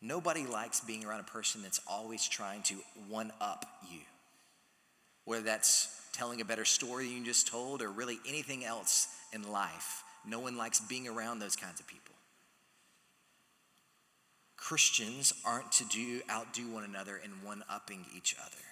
Nobody 0.01 0.47
likes 0.47 0.81
being 0.81 1.05
around 1.05 1.21
a 1.21 1.25
person 1.25 1.63
that's 1.63 1.81
always 1.87 2.29
trying 2.29 2.63
to 2.63 2.77
one 3.09 3.33
up 3.41 3.67
you, 3.91 4.01
whether 5.25 5.43
that's 5.43 6.01
telling 6.13 6.41
a 6.41 6.45
better 6.45 6.65
story 6.65 7.07
than 7.07 7.19
you 7.19 7.25
just 7.25 7.49
told 7.49 7.83
or 7.83 7.91
really 7.91 8.19
anything 8.29 8.65
else 8.65 9.09
in 9.33 9.51
life. 9.51 10.03
No 10.27 10.41
one 10.41 10.57
likes 10.57 10.81
being 10.81 11.09
around 11.09 11.39
those 11.39 11.57
kinds 11.57 11.81
of 11.81 11.87
people. 11.87 12.15
Christians 14.63 15.35
aren't 15.45 15.73
to 15.73 15.85
do 15.87 16.21
outdo 16.31 16.69
one 16.69 16.85
another 16.85 17.17
in 17.17 17.33
one 17.45 17.65
upping 17.69 18.07
each 18.17 18.37
other. 18.41 18.63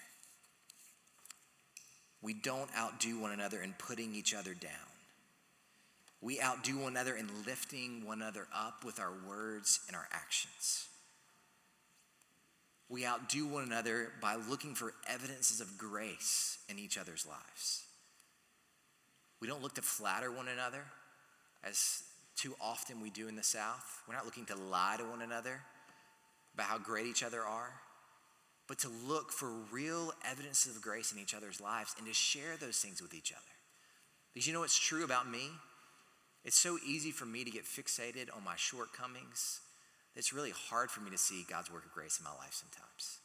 We 2.21 2.33
don't 2.33 2.69
outdo 2.77 3.19
one 3.19 3.33
another 3.33 3.61
in 3.61 3.73
putting 3.77 4.15
each 4.15 4.33
other 4.33 4.53
down. 4.53 4.71
We 6.21 6.39
outdo 6.41 6.77
one 6.77 6.93
another 6.93 7.17
in 7.17 7.27
lifting 7.45 8.05
one 8.05 8.21
another 8.21 8.47
up 8.55 8.85
with 8.85 9.01
our 9.01 9.11
words 9.27 9.81
and 9.87 9.97
our 9.97 10.07
actions. 10.13 10.87
We 12.87 13.05
outdo 13.05 13.45
one 13.45 13.63
another 13.63 14.13
by 14.21 14.35
looking 14.35 14.75
for 14.75 14.93
evidences 15.09 15.59
of 15.59 15.77
grace 15.77 16.59
in 16.69 16.79
each 16.79 16.97
other's 16.97 17.25
lives. 17.25 17.83
We 19.41 19.47
don't 19.49 19.61
look 19.61 19.75
to 19.75 19.81
flatter 19.81 20.31
one 20.31 20.47
another 20.47 20.85
as 21.65 22.03
too 22.37 22.55
often 22.61 23.01
we 23.01 23.09
do 23.09 23.27
in 23.27 23.35
the 23.35 23.43
South. 23.43 24.01
We're 24.07 24.15
not 24.15 24.25
looking 24.25 24.45
to 24.45 24.55
lie 24.55 24.95
to 24.97 25.03
one 25.03 25.21
another 25.21 25.59
about 26.53 26.67
how 26.67 26.77
great 26.77 27.05
each 27.05 27.23
other 27.23 27.43
are, 27.43 27.73
but 28.67 28.79
to 28.79 28.89
look 29.05 29.31
for 29.31 29.49
real 29.71 30.13
evidence 30.29 30.65
of 30.65 30.81
grace 30.81 31.11
in 31.11 31.19
each 31.19 31.33
other's 31.33 31.59
lives 31.59 31.95
and 31.97 32.07
to 32.07 32.13
share 32.13 32.57
those 32.59 32.77
things 32.77 33.01
with 33.01 33.13
each 33.13 33.31
other. 33.31 33.41
Because 34.33 34.47
you 34.47 34.53
know 34.53 34.61
what's 34.61 34.79
true 34.79 35.03
about 35.03 35.29
me? 35.29 35.49
It's 36.43 36.57
so 36.57 36.77
easy 36.85 37.11
for 37.11 37.25
me 37.25 37.43
to 37.43 37.51
get 37.51 37.65
fixated 37.65 38.35
on 38.35 38.43
my 38.43 38.55
shortcomings. 38.55 39.59
It's 40.15 40.33
really 40.33 40.51
hard 40.51 40.89
for 40.89 41.01
me 41.01 41.11
to 41.11 41.17
see 41.17 41.45
God's 41.49 41.71
work 41.71 41.85
of 41.85 41.91
grace 41.91 42.17
in 42.17 42.23
my 42.23 42.31
life 42.31 42.53
sometimes. 42.53 43.19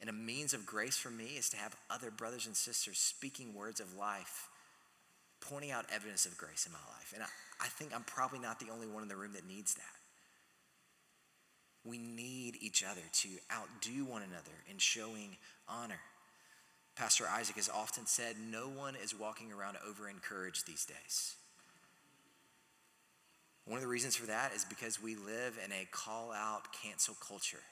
And 0.00 0.10
a 0.10 0.12
means 0.12 0.52
of 0.52 0.66
grace 0.66 0.96
for 0.96 1.10
me 1.10 1.36
is 1.36 1.48
to 1.50 1.56
have 1.56 1.74
other 1.90 2.10
brothers 2.10 2.46
and 2.46 2.56
sisters 2.56 2.98
speaking 2.98 3.54
words 3.54 3.80
of 3.80 3.96
life, 3.96 4.48
pointing 5.40 5.70
out 5.70 5.86
evidence 5.92 6.26
of 6.26 6.36
grace 6.36 6.66
in 6.66 6.72
my 6.72 6.78
life. 6.94 7.12
And 7.14 7.22
I, 7.22 7.26
I 7.60 7.68
think 7.68 7.94
I'm 7.94 8.04
probably 8.04 8.38
not 8.38 8.60
the 8.60 8.70
only 8.72 8.86
one 8.86 9.02
in 9.02 9.08
the 9.08 9.16
room 9.16 9.32
that 9.32 9.46
needs 9.46 9.74
that. 9.74 9.95
We 11.86 11.98
need 11.98 12.56
each 12.60 12.82
other 12.82 13.02
to 13.12 13.28
outdo 13.52 14.04
one 14.04 14.22
another 14.22 14.64
in 14.68 14.78
showing 14.78 15.36
honor. 15.68 16.00
Pastor 16.96 17.26
Isaac 17.28 17.56
has 17.56 17.68
often 17.68 18.06
said, 18.06 18.36
No 18.50 18.68
one 18.68 18.96
is 18.96 19.14
walking 19.14 19.52
around 19.52 19.76
over 19.86 20.08
encouraged 20.08 20.66
these 20.66 20.84
days. 20.84 21.36
One 23.66 23.76
of 23.76 23.82
the 23.82 23.88
reasons 23.88 24.16
for 24.16 24.26
that 24.26 24.54
is 24.54 24.64
because 24.64 25.02
we 25.02 25.14
live 25.14 25.58
in 25.64 25.72
a 25.72 25.86
call 25.90 26.32
out, 26.32 26.72
cancel 26.72 27.16
culture. 27.26 27.62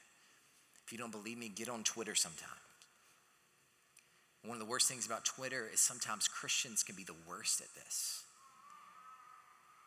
If 0.85 0.92
you 0.92 0.99
don't 0.99 1.12
believe 1.12 1.38
me, 1.38 1.49
get 1.49 1.68
on 1.68 1.83
Twitter 1.83 2.14
sometime. 2.14 2.49
One 4.44 4.56
of 4.56 4.61
the 4.61 4.71
worst 4.71 4.88
things 4.88 5.06
about 5.06 5.25
Twitter 5.25 5.71
is 5.73 5.80
sometimes 5.80 6.28
Christians 6.28 6.83
can 6.83 6.94
be 6.94 7.04
the 7.04 7.14
worst 7.26 7.61
at 7.61 7.75
this. 7.75 8.25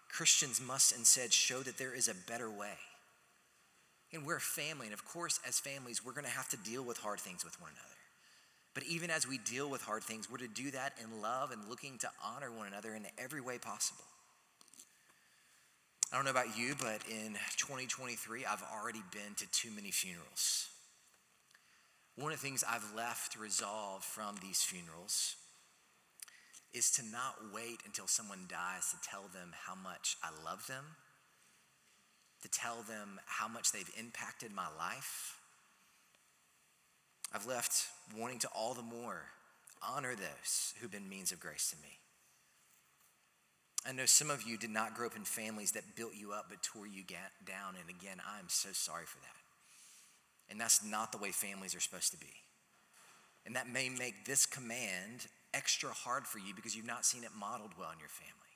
Christians 0.10 0.60
must 0.60 0.98
instead 0.98 1.32
show 1.32 1.60
that 1.60 1.78
there 1.78 1.94
is 1.94 2.08
a 2.08 2.16
better 2.28 2.50
way. 2.50 2.78
And 4.14 4.26
we're 4.26 4.38
a 4.38 4.42
family, 4.42 4.88
and 4.88 4.94
of 4.94 5.06
course, 5.06 5.40
as 5.46 5.60
families, 5.60 6.04
we're 6.04 6.14
going 6.14 6.26
to 6.26 6.32
have 6.32 6.48
to 6.50 6.58
deal 6.58 6.84
with 6.84 6.98
hard 6.98 7.20
things 7.20 7.44
with 7.44 7.60
one 7.62 7.72
another. 7.72 7.96
But 8.74 8.84
even 8.84 9.10
as 9.10 9.28
we 9.28 9.38
deal 9.40 9.70
with 9.70 9.82
hard 9.82 10.04
things, 10.04 10.30
we're 10.30 10.38
to 10.38 10.48
do 10.48 10.72
that 10.72 10.94
in 11.04 11.22
love 11.22 11.52
and 11.52 11.68
looking 11.68 11.98
to 12.00 12.10
honor 12.24 12.52
one 12.52 12.68
another 12.68 12.94
in 12.94 13.06
every 13.18 13.42
way 13.42 13.58
possible. 13.58 14.06
I 16.12 16.16
don't 16.16 16.24
know 16.24 16.32
about 16.32 16.58
you, 16.58 16.76
but 16.80 17.02
in 17.10 17.34
2023, 17.58 18.46
I've 18.46 18.64
already 18.74 19.02
been 19.12 19.36
to 19.38 19.52
too 19.52 19.72
many 19.76 19.92
funerals. 19.92 20.70
One 22.16 22.32
of 22.32 22.40
the 22.40 22.48
things 22.48 22.64
I've 22.64 22.96
left 22.96 23.38
resolved 23.38 24.06
from 24.06 24.38
these 24.42 24.62
funerals 24.62 25.36
is 26.74 26.92
to 26.92 27.04
not 27.04 27.36
wait 27.54 27.80
until 27.86 28.08
someone 28.08 28.46
dies 28.48 28.92
to 28.92 29.10
tell 29.10 29.24
them 29.34 29.54
how 29.66 29.76
much 29.76 30.18
I 30.24 30.30
love 30.46 30.66
them, 30.68 30.86
to 32.42 32.50
tell 32.50 32.84
them 32.88 33.20
how 33.26 33.48
much 33.48 33.72
they've 33.72 33.92
impacted 33.98 34.52
my 34.54 34.68
life. 34.78 35.40
I've 37.34 37.46
left 37.46 37.88
wanting 38.18 38.40
to 38.40 38.48
all 38.56 38.74
the 38.74 38.82
more 38.82 39.24
honor 39.82 40.16
those 40.16 40.74
who've 40.80 40.92
been 40.92 41.10
means 41.10 41.32
of 41.32 41.40
grace 41.40 41.70
to 41.72 41.76
me. 41.82 42.00
I 43.88 43.94
know 43.94 44.06
some 44.06 44.30
of 44.30 44.44
you 44.44 44.58
did 44.58 44.70
not 44.70 44.96
grow 44.96 45.08
up 45.08 45.16
in 45.16 45.24
families 45.24 45.72
that 45.72 45.96
built 45.96 46.14
you 46.14 46.34
up 46.34 46.48
but 46.50 46.62
tore 46.62 46.88
you 46.88 47.04
down. 47.46 47.76
And 47.80 47.90
again, 47.90 48.18
I'm 48.28 48.50
so 48.50 48.70
sorry 48.74 49.06
for 49.06 49.18
that. 49.20 50.52
And 50.52 50.60
that's 50.60 50.84
not 50.84 51.12
the 51.12 51.18
way 51.18 51.32
families 51.32 51.76
are 51.76 51.80
supposed 51.80 52.12
to 52.12 52.18
be. 52.18 52.34
And 53.46 53.56
that 53.56 53.70
may 53.70 53.88
make 53.88 54.26
this 54.26 54.46
command 54.46 55.28
extra 55.54 55.90
hard 55.90 56.28
for 56.28 56.40
you 56.40 56.54
because 56.54 56.76
you've 56.76 56.86
not 56.86 57.06
seen 57.06 57.24
it 57.24 57.30
modeled 57.38 57.72
well 57.80 57.92
in 57.92 58.00
your 58.00 58.10
family. 58.10 58.47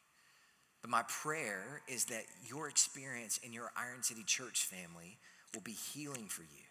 But 0.81 0.89
my 0.89 1.03
prayer 1.03 1.81
is 1.87 2.05
that 2.05 2.23
your 2.45 2.67
experience 2.67 3.39
in 3.43 3.53
your 3.53 3.71
Iron 3.77 4.01
City 4.01 4.23
Church 4.23 4.65
family 4.65 5.17
will 5.53 5.61
be 5.61 5.71
healing 5.71 6.25
for 6.27 6.41
you. 6.41 6.65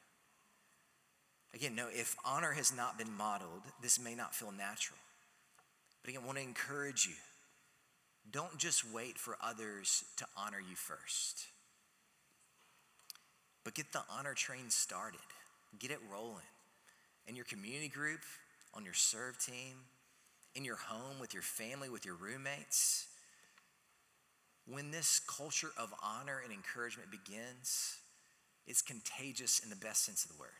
Again, 1.55 1.75
no, 1.75 1.89
if 1.91 2.17
honor 2.25 2.53
has 2.53 2.75
not 2.75 2.99
been 2.99 3.13
modeled, 3.17 3.63
this 3.83 3.99
may 4.01 4.15
not 4.15 4.35
feel 4.35 4.53
natural. 4.53 4.99
But 6.03 6.11
again, 6.11 6.23
I 6.23 6.27
want 6.27 6.39
to 6.39 6.45
encourage 6.45 7.07
you 7.07 7.15
don't 8.31 8.59
just 8.59 8.89
wait 8.93 9.19
for 9.19 9.37
others 9.43 10.05
to 10.17 10.27
honor 10.37 10.61
you 10.61 10.77
first, 10.77 11.47
but 13.65 13.75
get 13.75 13.93
the 13.93 14.03
honor 14.11 14.35
train 14.35 14.71
started, 14.71 15.21
get 15.79 15.91
it 15.91 15.99
rolling 16.13 16.45
in 17.27 17.35
your 17.35 17.45
community 17.45 17.89
group, 17.89 18.21
on 18.75 18.85
your 18.85 18.95
serve 18.95 19.39
team, 19.39 19.75
in 20.55 20.65
your 20.65 20.77
home, 20.77 21.19
with 21.21 21.35
your 21.35 21.43
family, 21.43 21.89
with 21.89 22.05
your 22.05 22.15
roommates. 22.15 23.07
When 24.67 24.91
this 24.91 25.21
culture 25.21 25.71
of 25.77 25.93
honor 26.03 26.41
and 26.45 26.53
encouragement 26.53 27.11
begins, 27.11 27.97
it's 28.67 28.83
contagious 28.83 29.61
in 29.61 29.71
the 29.71 29.77
best 29.77 30.05
sense 30.05 30.25
of 30.25 30.31
the 30.31 30.39
word. 30.39 30.51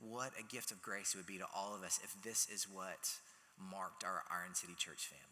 What 0.00 0.32
a 0.38 0.42
gift 0.42 0.72
of 0.72 0.82
grace 0.82 1.14
it 1.14 1.18
would 1.18 1.26
be 1.26 1.38
to 1.38 1.46
all 1.54 1.74
of 1.76 1.84
us 1.84 2.00
if 2.02 2.20
this 2.22 2.48
is 2.48 2.66
what 2.68 3.10
marked 3.70 4.02
our 4.02 4.24
Iron 4.30 4.54
City 4.54 4.74
Church 4.76 5.06
family. 5.06 5.22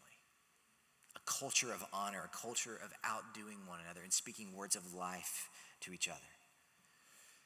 A 1.15 1.19
culture 1.25 1.73
of 1.73 1.83
honor, 1.91 2.29
a 2.33 2.37
culture 2.37 2.79
of 2.81 2.93
outdoing 3.03 3.57
one 3.67 3.79
another 3.83 4.01
and 4.01 4.13
speaking 4.13 4.55
words 4.55 4.77
of 4.77 4.93
life 4.93 5.49
to 5.81 5.91
each 5.91 6.07
other. 6.07 6.19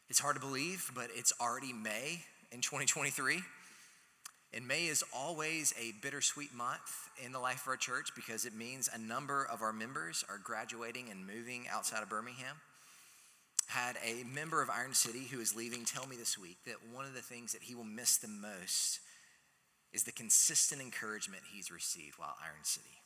It's 0.08 0.20
hard 0.20 0.36
to 0.36 0.42
believe, 0.42 0.92
but 0.94 1.10
it's 1.16 1.34
already 1.42 1.74
May 1.74 2.20
in 2.52 2.62
2023. 2.62 3.42
And 4.56 4.66
May 4.66 4.86
is 4.86 5.04
always 5.14 5.74
a 5.78 5.92
bittersweet 6.02 6.54
month 6.54 7.10
in 7.24 7.34
the 7.34 7.40
life 7.40 7.64
of 7.64 7.68
our 7.68 7.76
church 7.76 8.12
because 8.16 8.46
it 8.46 8.56
means 8.56 8.90
a 8.94 8.98
number 8.98 9.46
of 9.52 9.62
our 9.62 9.74
members 9.74 10.24
are 10.30 10.38
graduating 10.42 11.10
and 11.12 11.28
moving 11.28 11.66
outside 11.70 12.02
of 12.02 12.08
Birmingham. 12.08 12.56
Had 13.68 13.98
a 14.02 14.24
member 14.24 14.62
of 14.62 14.70
Iron 14.70 14.94
City 14.94 15.28
who 15.30 15.42
is 15.42 15.54
leaving 15.54 15.84
tell 15.84 16.08
me 16.08 16.16
this 16.16 16.38
week 16.38 16.58
that 16.66 16.78
one 16.94 17.04
of 17.04 17.14
the 17.14 17.22
things 17.22 17.52
that 17.52 17.64
he 17.64 17.76
will 17.76 17.84
miss 17.84 18.16
the 18.16 18.30
most 18.30 19.02
is 19.92 20.04
the 20.04 20.14
consistent 20.14 20.82
encouragement 20.82 21.44
he's 21.52 21.70
received 21.70 22.18
while 22.18 22.38
Iron 22.42 22.64
City. 22.64 23.02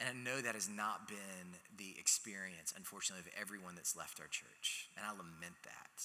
And 0.00 0.08
I 0.08 0.12
know 0.12 0.40
that 0.40 0.56
has 0.56 0.68
not 0.68 1.06
been 1.06 1.54
the 1.76 1.94
experience, 2.00 2.74
unfortunately, 2.76 3.30
of 3.30 3.40
everyone 3.40 3.76
that's 3.76 3.96
left 3.96 4.18
our 4.18 4.26
church. 4.26 4.88
And 4.96 5.06
I 5.06 5.10
lament 5.10 5.54
that. 5.62 6.02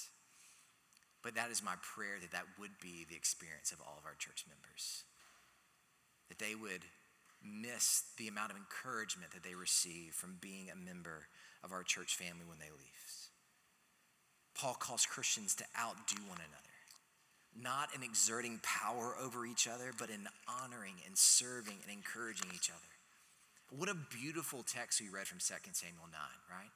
But 1.22 1.36
that 1.36 1.52
is 1.52 1.64
my 1.64 1.76
prayer 1.82 2.16
that 2.22 2.32
that 2.32 2.48
would 2.60 2.80
be 2.82 3.06
the 3.10 3.16
experience 3.16 3.72
of 3.72 3.82
all 3.82 3.98
of 4.00 4.06
our 4.06 4.16
church 4.18 4.46
members. 4.48 5.04
That 6.30 6.40
they 6.40 6.56
would 6.56 6.84
miss 7.44 8.04
the 8.18 8.28
amount 8.28 8.52
of 8.52 8.58
encouragement 8.58 9.32
that 9.32 9.44
they 9.44 9.56
receive 9.56 10.14
from 10.14 10.38
being 10.40 10.70
a 10.70 10.76
member 10.76 11.28
of 11.64 11.72
our 11.72 11.84
church 11.84 12.16
family 12.16 12.46
when 12.48 12.60
they 12.60 12.72
leave. 12.72 13.04
Paul 14.56 14.76
calls 14.76 15.06
Christians 15.06 15.56
to 15.56 15.66
outdo 15.78 16.22
one 16.28 16.40
another 16.40 16.70
not 17.58 17.90
in 17.96 18.04
exerting 18.04 18.60
power 18.64 19.16
over 19.22 19.46
each 19.46 19.68
other, 19.68 19.92
but 19.98 20.10
in 20.10 20.28
honoring 20.48 20.96
and 21.06 21.18
serving 21.18 21.78
and 21.84 21.92
encouraging 21.92 22.50
each 22.54 22.70
other. 22.70 22.94
What 23.70 23.90
a 23.90 23.96
beautiful 23.96 24.64
text 24.64 25.02
we 25.02 25.10
read 25.10 25.28
from 25.28 25.40
2 25.40 25.54
Samuel 25.74 26.10
9, 26.12 26.20
right? 26.50 26.72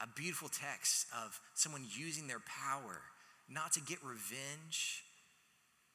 A 0.00 0.06
beautiful 0.06 0.48
text 0.48 1.06
of 1.24 1.40
someone 1.54 1.84
using 1.96 2.26
their 2.26 2.40
power 2.40 3.02
not 3.52 3.72
to 3.72 3.80
get 3.80 3.98
revenge, 4.02 5.04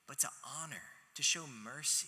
but 0.07 0.19
to 0.19 0.29
honor, 0.61 0.83
to 1.15 1.23
show 1.23 1.43
mercy. 1.63 2.07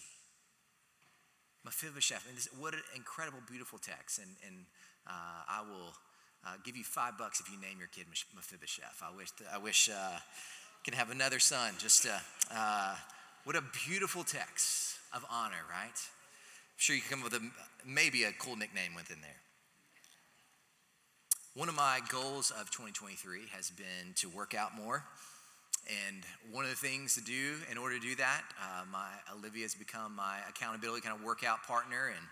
Mephibosheth, 1.66 2.26
and 2.30 2.38
this, 2.38 2.48
what 2.58 2.74
an 2.74 2.82
incredible, 2.96 3.40
beautiful 3.50 3.78
text. 3.78 4.20
And, 4.20 4.30
and 4.46 4.66
uh, 5.06 5.44
I 5.50 5.62
will 5.62 5.94
uh, 6.46 6.56
give 6.64 6.78
you 6.78 6.84
five 6.84 7.18
bucks 7.18 7.42
if 7.42 7.52
you 7.52 7.60
name 7.60 7.78
your 7.78 7.90
kid 7.90 8.06
Mephibosheth. 8.36 9.02
I 9.04 9.16
wish, 9.16 9.30
I 9.54 9.58
wish 9.58 9.90
uh, 9.90 10.20
can 10.86 10.94
have 10.94 11.10
another 11.12 11.40
son. 11.40 11.74
Just 11.78 12.08
uh, 12.08 12.18
uh, 12.54 12.96
what 13.44 13.58
a 13.58 13.64
beautiful 13.86 14.24
text 14.24 14.96
of 15.14 15.26
honor, 15.30 15.64
right? 15.70 15.88
I'm 15.88 16.78
sure 16.78 16.96
you 16.96 17.02
can 17.02 17.18
come 17.18 17.26
up 17.26 17.34
with 17.34 17.42
a, 17.42 17.46
maybe 17.86 18.24
a 18.24 18.32
cool 18.32 18.56
nickname 18.56 18.96
within 18.96 19.18
there. 19.22 19.42
One 21.54 21.68
of 21.68 21.76
my 21.76 22.00
goals 22.10 22.52
of 22.52 22.70
2023 22.72 23.42
has 23.54 23.72
been 23.72 24.14
to 24.18 24.30
work 24.30 24.54
out 24.54 24.78
more. 24.78 25.04
And 25.88 26.24
one 26.52 26.66
of 26.66 26.70
the 26.70 26.76
things 26.76 27.16
to 27.16 27.22
do 27.22 27.56
in 27.72 27.78
order 27.78 27.96
to 27.96 28.02
do 28.02 28.16
that, 28.16 28.42
uh, 28.62 28.84
my 28.92 29.08
Olivia 29.34 29.64
has 29.64 29.74
become 29.74 30.16
my 30.16 30.38
accountability 30.50 31.02
kind 31.02 31.18
of 31.18 31.24
workout 31.24 31.64
partner. 31.64 32.08
And 32.08 32.26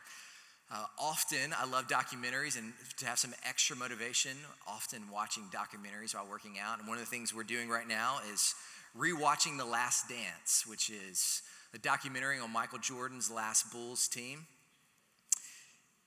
uh, 0.73 0.85
often 0.99 1.53
I 1.57 1.65
love 1.65 1.87
documentaries 1.87 2.57
and 2.57 2.73
to 2.97 3.05
have 3.05 3.17
some 3.17 3.33
extra 3.47 3.77
motivation, 3.77 4.31
often 4.67 5.03
watching 5.11 5.43
documentaries 5.53 6.13
while 6.13 6.27
working 6.29 6.55
out. 6.61 6.79
And 6.79 6.87
one 6.87 6.97
of 6.97 7.03
the 7.03 7.09
things 7.09 7.33
we're 7.33 7.43
doing 7.43 7.69
right 7.69 7.87
now 7.87 8.17
is 8.33 8.55
rewatching 8.97 9.57
The 9.57 9.65
Last 9.65 10.09
Dance, 10.09 10.65
which 10.67 10.89
is 10.89 11.41
a 11.73 11.77
documentary 11.77 12.39
on 12.39 12.51
Michael 12.51 12.79
Jordan's 12.79 13.31
last 13.31 13.71
Bulls 13.71 14.09
team. 14.09 14.47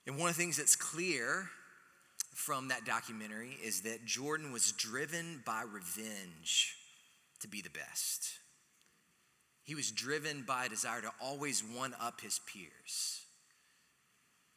And 0.06 0.18
one 0.18 0.28
of 0.28 0.36
the 0.36 0.42
things 0.42 0.58
that's 0.58 0.76
clear 0.76 1.48
from 2.34 2.68
that 2.68 2.84
documentary 2.84 3.56
is 3.64 3.82
that 3.82 4.04
Jordan 4.04 4.52
was 4.52 4.72
driven 4.72 5.42
by 5.44 5.62
revenge 5.62 6.77
to 7.40 7.48
be 7.48 7.62
the 7.62 7.70
best. 7.70 8.30
He 9.64 9.74
was 9.74 9.90
driven 9.90 10.44
by 10.46 10.64
a 10.64 10.68
desire 10.68 11.02
to 11.02 11.12
always 11.20 11.62
one 11.62 11.94
up 12.00 12.20
his 12.20 12.40
peers. 12.46 13.22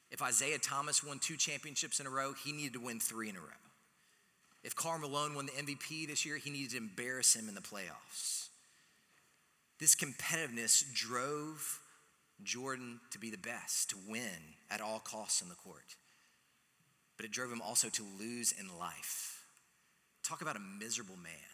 If 0.10 0.22
Isiah 0.28 0.60
Thomas 0.60 1.04
won 1.04 1.20
two 1.20 1.38
championships 1.38 2.00
in 2.00 2.08
a 2.08 2.10
row, 2.10 2.34
he 2.34 2.52
needed 2.52 2.74
to 2.74 2.80
win 2.80 3.00
three 3.00 3.30
in 3.30 3.36
a 3.36 3.40
row. 3.40 3.48
If 4.64 4.76
Karl 4.76 5.00
Malone 5.00 5.34
won 5.34 5.48
the 5.48 5.52
MVP 5.54 6.08
this 6.08 6.26
year, 6.26 6.38
he 6.38 6.50
needed 6.50 6.72
to 6.72 6.78
embarrass 6.78 7.36
him 7.36 7.50
in 7.50 7.56
the 7.56 7.62
playoffs. 7.62 8.50
This 9.80 9.96
competitiveness 9.96 10.84
drove 10.94 11.80
Jordan 12.44 13.00
to 13.12 13.20
be 13.20 13.32
the 13.32 13.38
best, 13.38 13.90
to 13.90 13.98
win 14.08 14.56
at 14.70 14.82
all 14.82 15.00
costs 15.00 15.42
in 15.42 15.50
the 15.50 15.56
court. 15.56 15.96
But 17.18 17.26
it 17.26 17.32
drove 17.32 17.52
him 17.52 17.62
also 17.62 17.90
to 17.90 18.06
lose 18.20 18.54
in 18.58 18.68
life. 18.78 19.44
Talk 20.24 20.42
about 20.42 20.56
a 20.56 20.60
miserable 20.80 21.18
man. 21.24 21.51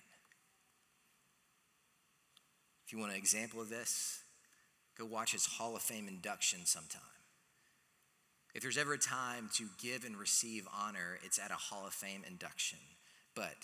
If 2.88 2.94
you 2.94 3.00
want 3.00 3.12
an 3.12 3.18
example 3.18 3.60
of 3.60 3.68
this, 3.68 4.22
go 4.98 5.04
watch 5.04 5.34
his 5.34 5.46
Hall 5.46 5.76
of 5.76 5.82
Fame 5.82 6.08
induction 6.08 6.66
sometime. 6.66 7.02
If 8.56 8.62
there's 8.62 8.78
ever 8.78 8.94
a 8.94 8.98
time 8.98 9.50
to 9.56 9.68
give 9.78 10.06
and 10.06 10.16
receive 10.16 10.66
honor, 10.74 11.20
it's 11.22 11.38
at 11.38 11.52
a 11.52 11.56
Hall 11.56 11.86
of 11.86 11.94
Fame 11.94 12.24
induction. 12.26 12.80
But 13.36 13.58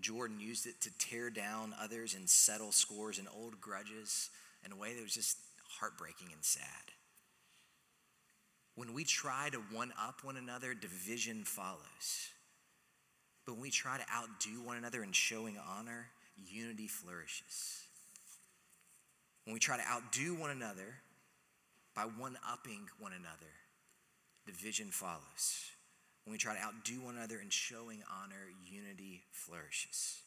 Jordan 0.00 0.38
used 0.38 0.66
it 0.66 0.80
to 0.82 0.96
tear 0.96 1.28
down 1.28 1.74
others 1.82 2.14
and 2.14 2.30
settle 2.30 2.70
scores 2.70 3.18
and 3.18 3.26
old 3.36 3.60
grudges 3.60 4.30
in 4.64 4.70
a 4.70 4.76
way 4.76 4.94
that 4.94 5.02
was 5.02 5.14
just 5.14 5.38
heartbreaking 5.80 6.28
and 6.32 6.44
sad. 6.44 6.92
When 8.76 8.94
we 8.94 9.02
try 9.02 9.48
to 9.50 9.58
one 9.72 9.92
up 10.00 10.22
one 10.22 10.36
another, 10.36 10.72
division 10.72 11.42
follows. 11.42 12.30
But 13.44 13.54
when 13.54 13.62
we 13.62 13.70
try 13.70 13.98
to 13.98 14.04
outdo 14.14 14.62
one 14.62 14.76
another 14.76 15.02
in 15.02 15.10
showing 15.10 15.58
honor, 15.58 16.06
unity 16.36 16.86
flourishes. 16.86 17.88
When 19.44 19.54
we 19.54 19.60
try 19.60 19.76
to 19.76 19.88
outdo 19.88 20.34
one 20.34 20.50
another 20.50 21.02
by 21.94 22.02
one 22.02 22.36
upping 22.48 22.88
one 22.98 23.12
another, 23.12 23.52
division 24.46 24.88
follows. 24.90 25.70
When 26.24 26.32
we 26.32 26.38
try 26.38 26.54
to 26.54 26.62
outdo 26.62 27.02
one 27.02 27.16
another 27.16 27.40
in 27.40 27.50
showing 27.50 28.02
honor, 28.22 28.48
unity 28.64 29.22
flourishes. 29.32 30.22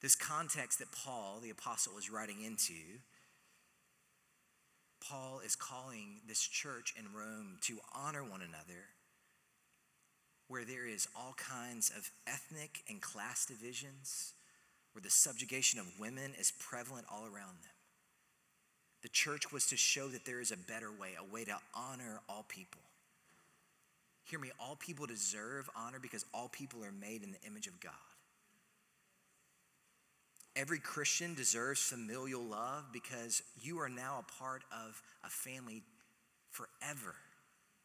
This 0.00 0.14
context 0.14 0.78
that 0.78 0.92
Paul, 0.92 1.40
the 1.42 1.50
apostle, 1.50 1.98
is 1.98 2.10
writing 2.10 2.42
into, 2.44 3.00
Paul 5.00 5.40
is 5.44 5.56
calling 5.56 6.20
this 6.28 6.40
church 6.40 6.94
in 6.96 7.12
Rome 7.12 7.58
to 7.62 7.78
honor 7.94 8.22
one 8.22 8.42
another 8.42 8.94
where 10.48 10.64
there 10.64 10.86
is 10.86 11.06
all 11.14 11.34
kinds 11.36 11.90
of 11.90 12.10
ethnic 12.26 12.82
and 12.88 13.02
class 13.02 13.44
divisions, 13.44 14.32
where 14.98 15.04
the 15.04 15.10
subjugation 15.10 15.78
of 15.78 15.86
women 16.00 16.32
is 16.40 16.50
prevalent 16.58 17.06
all 17.08 17.22
around 17.22 17.54
them. 17.62 17.70
The 19.02 19.08
church 19.08 19.52
was 19.52 19.64
to 19.66 19.76
show 19.76 20.08
that 20.08 20.24
there 20.24 20.40
is 20.40 20.50
a 20.50 20.56
better 20.56 20.90
way, 20.90 21.10
a 21.16 21.32
way 21.32 21.44
to 21.44 21.56
honor 21.72 22.20
all 22.28 22.44
people. 22.48 22.80
Hear 24.24 24.40
me, 24.40 24.50
all 24.58 24.74
people 24.74 25.06
deserve 25.06 25.70
honor 25.76 26.00
because 26.02 26.24
all 26.34 26.48
people 26.48 26.82
are 26.84 26.90
made 26.90 27.22
in 27.22 27.30
the 27.30 27.40
image 27.46 27.68
of 27.68 27.78
God. 27.78 27.92
Every 30.56 30.80
Christian 30.80 31.34
deserves 31.34 31.80
familial 31.80 32.42
love 32.42 32.86
because 32.92 33.44
you 33.62 33.78
are 33.78 33.88
now 33.88 34.18
a 34.18 34.42
part 34.42 34.64
of 34.72 35.00
a 35.24 35.30
family 35.30 35.84
forever 36.50 37.14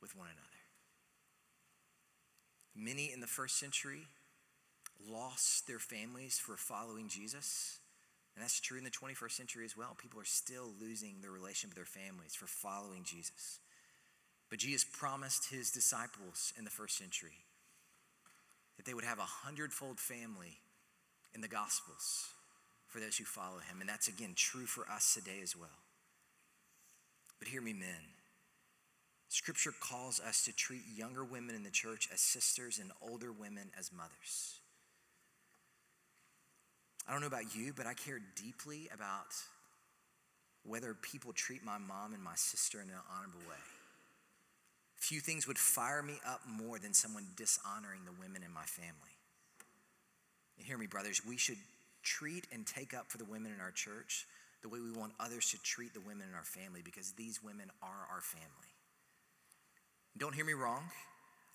with 0.01 0.17
one 0.17 0.29
another. 0.29 0.49
Many 2.75 3.13
in 3.13 3.19
the 3.19 3.27
first 3.27 3.59
century 3.59 4.07
lost 5.09 5.67
their 5.67 5.79
families 5.79 6.39
for 6.39 6.55
following 6.55 7.07
Jesus. 7.07 7.79
And 8.35 8.43
that's 8.43 8.59
true 8.59 8.77
in 8.77 8.83
the 8.83 8.89
21st 8.89 9.31
century 9.31 9.65
as 9.65 9.77
well. 9.77 9.95
People 9.97 10.19
are 10.19 10.25
still 10.25 10.71
losing 10.81 11.21
their 11.21 11.31
relation 11.31 11.69
with 11.69 11.75
their 11.75 11.85
families 11.85 12.35
for 12.35 12.47
following 12.47 13.03
Jesus. 13.03 13.59
But 14.49 14.59
Jesus 14.59 14.85
promised 14.85 15.49
his 15.49 15.71
disciples 15.71 16.53
in 16.57 16.63
the 16.63 16.71
first 16.71 16.97
century 16.97 17.45
that 18.77 18.85
they 18.85 18.93
would 18.93 19.03
have 19.03 19.19
a 19.19 19.23
hundredfold 19.23 19.99
family 19.99 20.57
in 21.35 21.41
the 21.41 21.47
Gospels 21.47 22.29
for 22.87 22.99
those 22.99 23.17
who 23.17 23.23
follow 23.23 23.59
him. 23.59 23.81
And 23.81 23.89
that's 23.89 24.07
again 24.07 24.33
true 24.35 24.65
for 24.65 24.89
us 24.89 25.13
today 25.13 25.39
as 25.41 25.55
well. 25.55 25.69
But 27.39 27.47
hear 27.47 27.61
me, 27.61 27.73
men. 27.73 28.13
Scripture 29.27 29.73
calls 29.79 30.19
us 30.19 30.45
to 30.45 30.53
treat 30.53 30.83
younger 30.95 31.23
women 31.23 31.55
in 31.55 31.63
the 31.63 31.71
church 31.71 32.07
as 32.13 32.21
sisters 32.21 32.79
and 32.79 32.91
older 33.01 33.31
women 33.31 33.71
as 33.77 33.91
mothers. 33.91 34.59
I 37.07 37.11
don't 37.11 37.21
know 37.21 37.27
about 37.27 37.55
you, 37.55 37.73
but 37.75 37.85
I 37.85 37.93
care 37.93 38.19
deeply 38.35 38.89
about 38.93 39.33
whether 40.65 40.93
people 40.93 41.33
treat 41.33 41.63
my 41.63 41.77
mom 41.77 42.13
and 42.13 42.23
my 42.23 42.35
sister 42.35 42.81
in 42.81 42.89
an 42.89 42.95
honorable 43.17 43.41
way. 43.49 43.57
Few 44.95 45.19
things 45.19 45.47
would 45.47 45.57
fire 45.57 46.01
me 46.01 46.15
up 46.25 46.41
more 46.47 46.79
than 46.79 46.93
someone 46.93 47.27
dishonoring 47.35 48.01
the 48.05 48.13
women 48.21 48.41
in 48.43 48.53
my 48.53 48.63
family. 48.63 49.17
And 50.57 50.65
hear 50.65 50.77
me, 50.77 50.87
brothers, 50.87 51.21
we 51.27 51.35
should 51.35 51.57
treat 52.03 52.47
and 52.53 52.65
take 52.65 52.93
up 52.93 53.11
for 53.11 53.17
the 53.17 53.25
women 53.25 53.51
in 53.53 53.59
our 53.59 53.71
church 53.71 54.25
the 54.61 54.69
way 54.69 54.79
we 54.79 54.91
want 54.91 55.11
others 55.19 55.51
to 55.51 55.61
treat 55.61 55.93
the 55.93 55.99
women 55.99 56.27
in 56.29 56.35
our 56.35 56.45
family 56.45 56.81
because 56.83 57.11
these 57.11 57.43
women 57.43 57.69
are 57.81 58.07
our 58.09 58.21
family. 58.21 58.71
Don't 60.17 60.33
hear 60.33 60.45
me 60.45 60.53
wrong. 60.53 60.83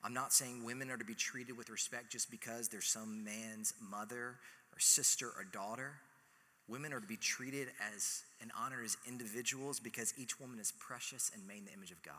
I'm 0.05 0.13
not 0.13 0.33
saying 0.33 0.65
women 0.65 0.91
are 0.91 0.97
to 0.97 1.05
be 1.05 1.15
treated 1.15 1.57
with 1.57 1.71
respect 1.71 2.13
just 2.13 2.31
because 2.31 2.69
they're 2.69 2.81
some 2.83 3.25
man's 3.25 3.73
mother 3.81 4.37
or 4.79 4.81
sister 4.81 5.27
or 5.27 5.45
daughter. 5.45 5.95
Women 6.69 6.93
are 6.93 7.01
to 7.01 7.07
be 7.07 7.17
treated 7.17 7.69
as 7.95 8.23
and 8.41 8.53
honored 8.57 8.85
as 8.85 8.97
individuals 9.09 9.81
because 9.81 10.15
each 10.17 10.39
woman 10.39 10.61
is 10.61 10.73
precious 10.79 11.33
and 11.35 11.47
made 11.49 11.59
in 11.59 11.65
the 11.65 11.73
image 11.73 11.91
of 11.91 12.01
God. 12.03 12.15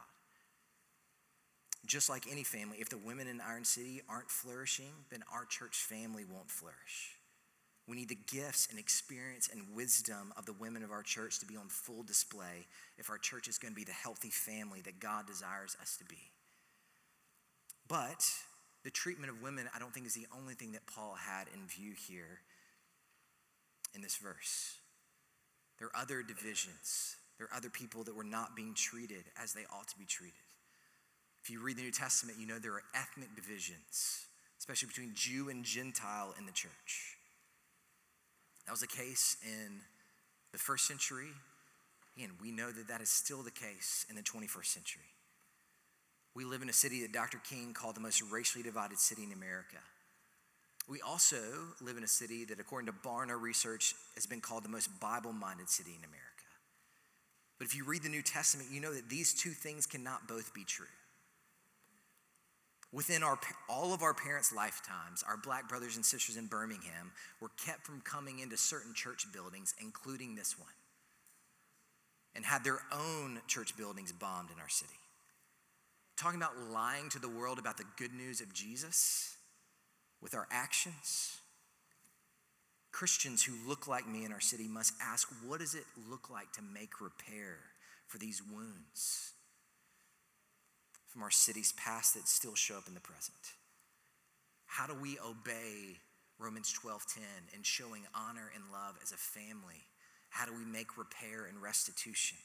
Just 1.85 2.09
like 2.09 2.25
any 2.29 2.43
family, 2.43 2.77
if 2.79 2.89
the 2.89 2.97
women 2.97 3.27
in 3.27 3.39
Iron 3.39 3.63
City 3.63 4.01
aren't 4.09 4.29
flourishing, 4.29 4.91
then 5.09 5.23
our 5.33 5.45
church 5.45 5.77
family 5.77 6.25
won't 6.29 6.51
flourish. 6.51 7.15
We 7.87 7.95
need 7.95 8.09
the 8.09 8.17
gifts 8.27 8.67
and 8.69 8.77
experience 8.77 9.49
and 9.51 9.73
wisdom 9.73 10.33
of 10.37 10.45
the 10.45 10.53
women 10.53 10.83
of 10.83 10.91
our 10.91 11.01
church 11.01 11.39
to 11.39 11.45
be 11.45 11.55
on 11.55 11.69
full 11.69 12.03
display 12.03 12.67
if 12.97 13.09
our 13.09 13.17
church 13.17 13.47
is 13.47 13.57
going 13.57 13.71
to 13.71 13.75
be 13.75 13.85
the 13.85 13.91
healthy 13.93 14.29
family 14.29 14.81
that 14.81 14.99
God 14.99 15.25
desires 15.25 15.77
us 15.81 15.95
to 15.97 16.05
be. 16.05 16.19
But 17.87 18.27
the 18.83 18.91
treatment 18.91 19.31
of 19.31 19.41
women, 19.41 19.69
I 19.73 19.79
don't 19.79 19.93
think, 19.93 20.05
is 20.05 20.13
the 20.13 20.27
only 20.37 20.53
thing 20.53 20.73
that 20.73 20.85
Paul 20.85 21.15
had 21.15 21.47
in 21.53 21.65
view 21.65 21.93
here 22.07 22.39
in 23.93 24.01
this 24.01 24.17
verse. 24.17 24.77
There 25.77 25.87
are 25.87 26.01
other 26.01 26.23
divisions, 26.23 27.15
there 27.37 27.47
are 27.47 27.55
other 27.55 27.69
people 27.69 28.03
that 28.03 28.15
were 28.15 28.23
not 28.23 28.55
being 28.55 28.73
treated 28.73 29.23
as 29.41 29.53
they 29.53 29.65
ought 29.73 29.87
to 29.87 29.97
be 29.97 30.05
treated. 30.05 30.35
If 31.41 31.49
you 31.49 31.61
read 31.61 31.77
the 31.77 31.83
New 31.83 31.91
Testament, 31.91 32.37
you 32.37 32.45
know 32.45 32.59
there 32.59 32.73
are 32.73 32.83
ethnic 32.93 33.33
divisions, 33.35 34.25
especially 34.59 34.87
between 34.89 35.11
Jew 35.13 35.49
and 35.49 35.63
Gentile 35.63 36.35
in 36.37 36.45
the 36.45 36.51
church. 36.51 37.17
That 38.65 38.73
was 38.73 38.81
the 38.81 38.87
case 38.87 39.37
in 39.43 39.79
the 40.51 40.59
first 40.59 40.85
century. 40.85 41.29
and 42.21 42.33
we 42.41 42.51
know 42.51 42.69
that 42.69 42.89
that 42.89 42.99
is 42.99 43.09
still 43.09 43.41
the 43.43 43.51
case 43.51 44.05
in 44.09 44.15
the 44.15 44.21
21st 44.21 44.65
century. 44.65 45.09
We 46.35 46.43
live 46.43 46.61
in 46.61 46.69
a 46.69 46.73
city 46.73 47.01
that 47.01 47.13
Dr. 47.13 47.37
King 47.37 47.73
called 47.73 47.95
the 47.95 48.01
most 48.01 48.21
racially 48.21 48.63
divided 48.63 48.99
city 48.99 49.23
in 49.23 49.31
America. 49.31 49.77
We 50.89 51.01
also 51.01 51.37
live 51.81 51.97
in 51.97 52.03
a 52.03 52.07
city 52.07 52.45
that, 52.45 52.59
according 52.59 52.87
to 52.87 53.07
Barna 53.07 53.39
research, 53.39 53.93
has 54.15 54.25
been 54.25 54.41
called 54.41 54.63
the 54.63 54.69
most 54.69 54.89
Bible 54.99 55.31
minded 55.31 55.69
city 55.69 55.91
in 55.91 56.03
America. 56.03 56.25
But 57.59 57.67
if 57.67 57.75
you 57.75 57.83
read 57.83 58.01
the 58.01 58.09
New 58.09 58.23
Testament, 58.23 58.69
you 58.71 58.81
know 58.81 58.93
that 58.93 59.07
these 59.07 59.35
two 59.35 59.51
things 59.51 59.85
cannot 59.85 60.27
both 60.27 60.51
be 60.51 60.63
true. 60.63 60.87
Within 62.91 63.21
our, 63.21 63.37
all 63.69 63.93
of 63.93 64.01
our 64.01 64.15
parents' 64.15 64.51
lifetimes, 64.51 65.23
our 65.27 65.37
black 65.37 65.69
brothers 65.69 65.95
and 65.95 66.03
sisters 66.03 66.37
in 66.37 66.47
Birmingham 66.47 67.11
were 67.39 67.51
kept 67.63 67.85
from 67.85 68.01
coming 68.01 68.39
into 68.39 68.57
certain 68.57 68.95
church 68.95 69.27
buildings, 69.31 69.75
including 69.79 70.33
this 70.33 70.57
one, 70.57 70.73
and 72.33 72.43
had 72.43 72.63
their 72.63 72.79
own 72.91 73.41
church 73.45 73.77
buildings 73.77 74.11
bombed 74.11 74.49
in 74.49 74.59
our 74.59 74.69
city. 74.69 74.93
Talking 76.17 76.39
about 76.39 76.57
lying 76.71 77.09
to 77.09 77.19
the 77.19 77.29
world 77.29 77.59
about 77.59 77.77
the 77.77 77.85
good 77.95 78.13
news 78.15 78.41
of 78.41 78.51
Jesus 78.53 79.35
with 80.21 80.33
our 80.35 80.47
actions. 80.51 81.37
Christians 82.91 83.43
who 83.43 83.53
look 83.67 83.87
like 83.87 84.07
me 84.07 84.25
in 84.25 84.31
our 84.31 84.41
city 84.41 84.67
must 84.67 84.93
ask 85.01 85.29
what 85.45 85.59
does 85.59 85.75
it 85.75 85.85
look 86.09 86.29
like 86.29 86.51
to 86.53 86.61
make 86.61 87.01
repair 87.01 87.57
for 88.07 88.17
these 88.17 88.41
wounds? 88.41 89.33
from 91.09 91.23
our 91.23 91.31
city's 91.31 91.71
past 91.73 92.13
that 92.13 92.27
still 92.27 92.55
show 92.55 92.77
up 92.77 92.87
in 92.87 92.93
the 92.93 92.99
present? 92.99 93.55
How 94.67 94.85
do 94.85 94.93
we 94.93 95.17
obey 95.19 95.97
Romans 96.37 96.71
12:10 96.71 97.49
and 97.53 97.65
showing 97.65 98.07
honor 98.13 98.51
and 98.53 98.71
love 98.71 98.97
as 99.01 99.11
a 99.11 99.17
family? 99.17 99.87
How 100.29 100.45
do 100.45 100.53
we 100.53 100.63
make 100.63 100.97
repair 100.97 101.45
and 101.45 101.61
restitution? 101.61 102.37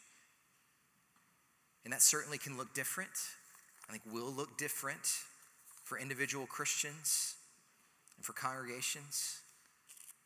And 1.84 1.92
that 1.92 2.02
certainly 2.02 2.38
can 2.38 2.56
look 2.56 2.72
different. 2.72 3.12
I 3.88 3.92
think 3.92 4.06
will 4.06 4.32
look 4.32 4.56
different 4.56 5.06
for 5.84 5.98
individual 5.98 6.46
Christians 6.46 7.36
and 8.16 8.24
for 8.24 8.32
congregations. 8.32 9.40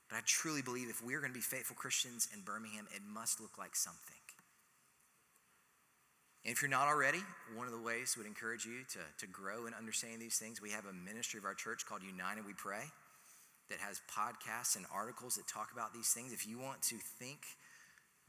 But 0.09 0.17
I 0.17 0.21
truly 0.25 0.63
believe 0.63 0.89
if 0.89 1.05
we're 1.05 1.21
going 1.21 1.33
to 1.33 1.39
be 1.39 1.43
faithful 1.43 1.77
Christians 1.77 2.29
in 2.33 2.41
Birmingham, 2.41 2.87
it 2.95 3.03
must 3.07 3.41
look 3.41 3.59
like 3.59 3.77
something. 3.77 4.17
And 6.45 6.53
if 6.53 6.63
you're 6.63 6.71
not 6.71 6.89
already, 6.89 7.21
one 7.55 7.67
of 7.67 7.73
the 7.73 7.81
ways 7.81 8.17
would 8.17 8.27
encourage 8.27 8.65
you 8.65 8.85
to, 8.93 9.01
to 9.19 9.27
grow 9.31 9.67
in 9.67 9.75
understanding 9.75 10.19
these 10.19 10.39
things. 10.39 10.63
We 10.63 10.71
have 10.71 10.87
a 10.87 10.93
ministry 10.93 11.39
of 11.39 11.45
our 11.45 11.55
church 11.55 11.85
called 11.85 12.03
United 12.03 12.47
We 12.47 12.55
Pray 12.55 12.85
that 13.69 13.81
has 13.81 14.01
podcasts 14.09 14.77
and 14.77 14.87
articles 14.93 15.37
that 15.37 15.47
talk 15.47 15.73
about 15.73 15.93
these 15.93 16.09
things. 16.09 16.33
If 16.33 16.47
you 16.47 16.59
want 16.59 16.81
to 16.85 16.97
think 16.97 17.41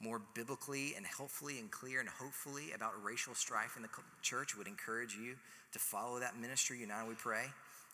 more 0.01 0.21
biblically 0.33 0.95
and 0.97 1.05
helpfully 1.05 1.59
and 1.59 1.71
clear 1.71 1.99
and 1.99 2.09
hopefully 2.09 2.71
about 2.75 2.91
racial 3.01 3.35
strife 3.35 3.75
in 3.75 3.83
the 3.83 3.89
church, 4.21 4.57
would 4.57 4.67
encourage 4.67 5.15
you 5.15 5.35
to 5.71 5.79
follow 5.79 6.19
that 6.19 6.37
ministry, 6.37 6.79
United 6.79 7.07
We 7.07 7.15
Pray, 7.15 7.45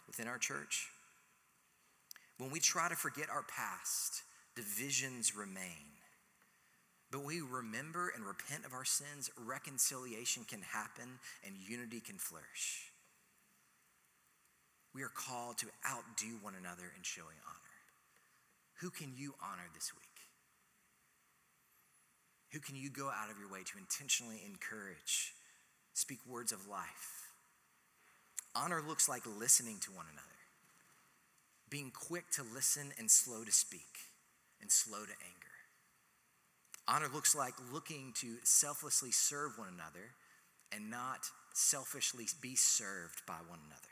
within 0.07 0.27
our 0.27 0.37
church. 0.37 0.89
When 2.37 2.51
we 2.51 2.59
try 2.59 2.89
to 2.89 2.95
forget 2.95 3.29
our 3.29 3.43
past, 3.43 4.23
divisions 4.55 5.35
remain 5.35 5.95
but 7.15 7.23
we 7.23 7.39
remember 7.39 8.11
and 8.13 8.25
repent 8.25 8.65
of 8.65 8.73
our 8.73 8.83
sins, 8.83 9.31
reconciliation 9.37 10.43
can 10.43 10.61
happen 10.61 11.19
and 11.45 11.55
unity 11.57 12.01
can 12.01 12.17
flourish. 12.17 12.91
We 14.93 15.01
are 15.03 15.11
called 15.15 15.57
to 15.59 15.67
outdo 15.89 16.39
one 16.41 16.55
another 16.59 16.91
in 16.97 17.03
showing 17.03 17.37
honor. 17.47 17.77
Who 18.81 18.89
can 18.89 19.13
you 19.15 19.33
honor 19.41 19.69
this 19.73 19.93
week? 19.95 20.03
Who 22.51 22.59
can 22.59 22.75
you 22.75 22.89
go 22.89 23.07
out 23.07 23.31
of 23.31 23.39
your 23.39 23.49
way 23.49 23.63
to 23.63 23.77
intentionally 23.77 24.41
encourage, 24.45 25.33
speak 25.93 26.19
words 26.27 26.51
of 26.51 26.67
life? 26.67 27.29
Honor 28.55 28.81
looks 28.85 29.07
like 29.07 29.23
listening 29.39 29.77
to 29.83 29.91
one 29.91 30.05
another, 30.11 30.34
being 31.75 31.91
quick 31.91 32.23
to 32.31 32.41
listen 32.53 32.93
and 32.97 33.11
slow 33.11 33.43
to 33.43 33.51
speak 33.51 34.07
and 34.61 34.71
slow 34.71 34.99
to 34.99 35.11
anger. 35.11 35.55
Honor 36.87 37.13
looks 37.13 37.35
like 37.35 37.53
looking 37.73 38.13
to 38.15 38.37
selflessly 38.45 39.11
serve 39.11 39.57
one 39.57 39.67
another 39.67 40.15
and 40.71 40.89
not 40.89 41.27
selfishly 41.53 42.27
be 42.41 42.55
served 42.55 43.25
by 43.27 43.35
one 43.49 43.59
another. 43.65 43.91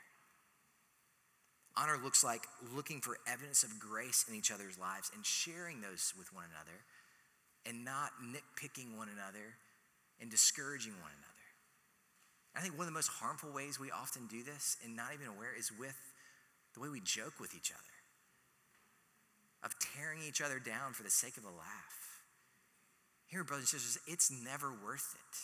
Honor 1.76 2.02
looks 2.02 2.24
like 2.24 2.46
looking 2.74 3.02
for 3.02 3.18
evidence 3.28 3.62
of 3.62 3.78
grace 3.78 4.24
in 4.30 4.34
each 4.34 4.50
other's 4.50 4.78
lives 4.78 5.10
and 5.14 5.26
sharing 5.26 5.82
those 5.82 6.14
with 6.16 6.32
one 6.32 6.46
another 6.54 6.80
and 7.66 7.84
not 7.84 8.12
nitpicking 8.24 8.96
one 8.96 9.10
another 9.12 9.60
and 10.22 10.30
discouraging 10.30 10.94
one 11.02 11.12
another. 11.12 11.44
I 12.56 12.60
think 12.60 12.78
one 12.78 12.86
of 12.86 12.94
the 12.94 12.96
most 12.96 13.10
harmful 13.10 13.52
ways 13.52 13.78
we 13.78 13.90
often 13.90 14.26
do 14.26 14.42
this 14.42 14.78
and 14.82 14.96
not 14.96 15.12
even 15.12 15.26
aware 15.26 15.52
is 15.54 15.70
with 15.78 16.13
the 16.74 16.80
way 16.80 16.88
we 16.88 17.00
joke 17.00 17.40
with 17.40 17.54
each 17.54 17.70
other, 17.70 17.96
of 19.62 19.74
tearing 19.96 20.20
each 20.26 20.40
other 20.40 20.58
down 20.58 20.92
for 20.92 21.02
the 21.02 21.10
sake 21.10 21.36
of 21.36 21.44
a 21.44 21.48
laugh. 21.48 22.22
Here, 23.26 23.42
brothers 23.42 23.72
and 23.72 23.80
sisters, 23.80 24.02
it's 24.06 24.30
never 24.30 24.70
worth 24.84 25.14
it. 25.14 25.38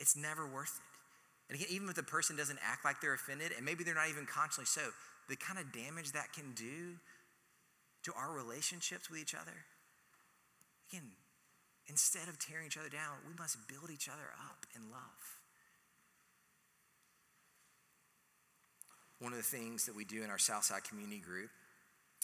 It's 0.00 0.16
never 0.16 0.46
worth 0.46 0.78
it. 0.78 1.50
And 1.50 1.60
again, 1.60 1.68
even 1.70 1.88
if 1.88 1.94
the 1.94 2.02
person 2.02 2.36
doesn't 2.36 2.58
act 2.62 2.84
like 2.84 3.00
they're 3.00 3.14
offended, 3.14 3.52
and 3.56 3.64
maybe 3.64 3.84
they're 3.84 3.94
not 3.94 4.08
even 4.10 4.26
consciously 4.26 4.66
so, 4.66 4.82
the 5.28 5.36
kind 5.36 5.58
of 5.58 5.72
damage 5.72 6.12
that 6.12 6.32
can 6.32 6.52
do 6.54 6.96
to 8.04 8.12
our 8.14 8.32
relationships 8.32 9.10
with 9.10 9.20
each 9.20 9.34
other, 9.34 9.64
again, 10.90 11.10
instead 11.88 12.28
of 12.28 12.38
tearing 12.38 12.66
each 12.66 12.76
other 12.76 12.88
down, 12.88 13.16
we 13.26 13.34
must 13.38 13.56
build 13.68 13.90
each 13.90 14.08
other 14.08 14.32
up 14.48 14.66
in 14.76 14.90
love. 14.90 15.37
One 19.20 19.32
of 19.32 19.38
the 19.38 19.44
things 19.44 19.86
that 19.86 19.96
we 19.96 20.04
do 20.04 20.22
in 20.22 20.30
our 20.30 20.38
Southside 20.38 20.84
Community 20.84 21.18
Group 21.18 21.50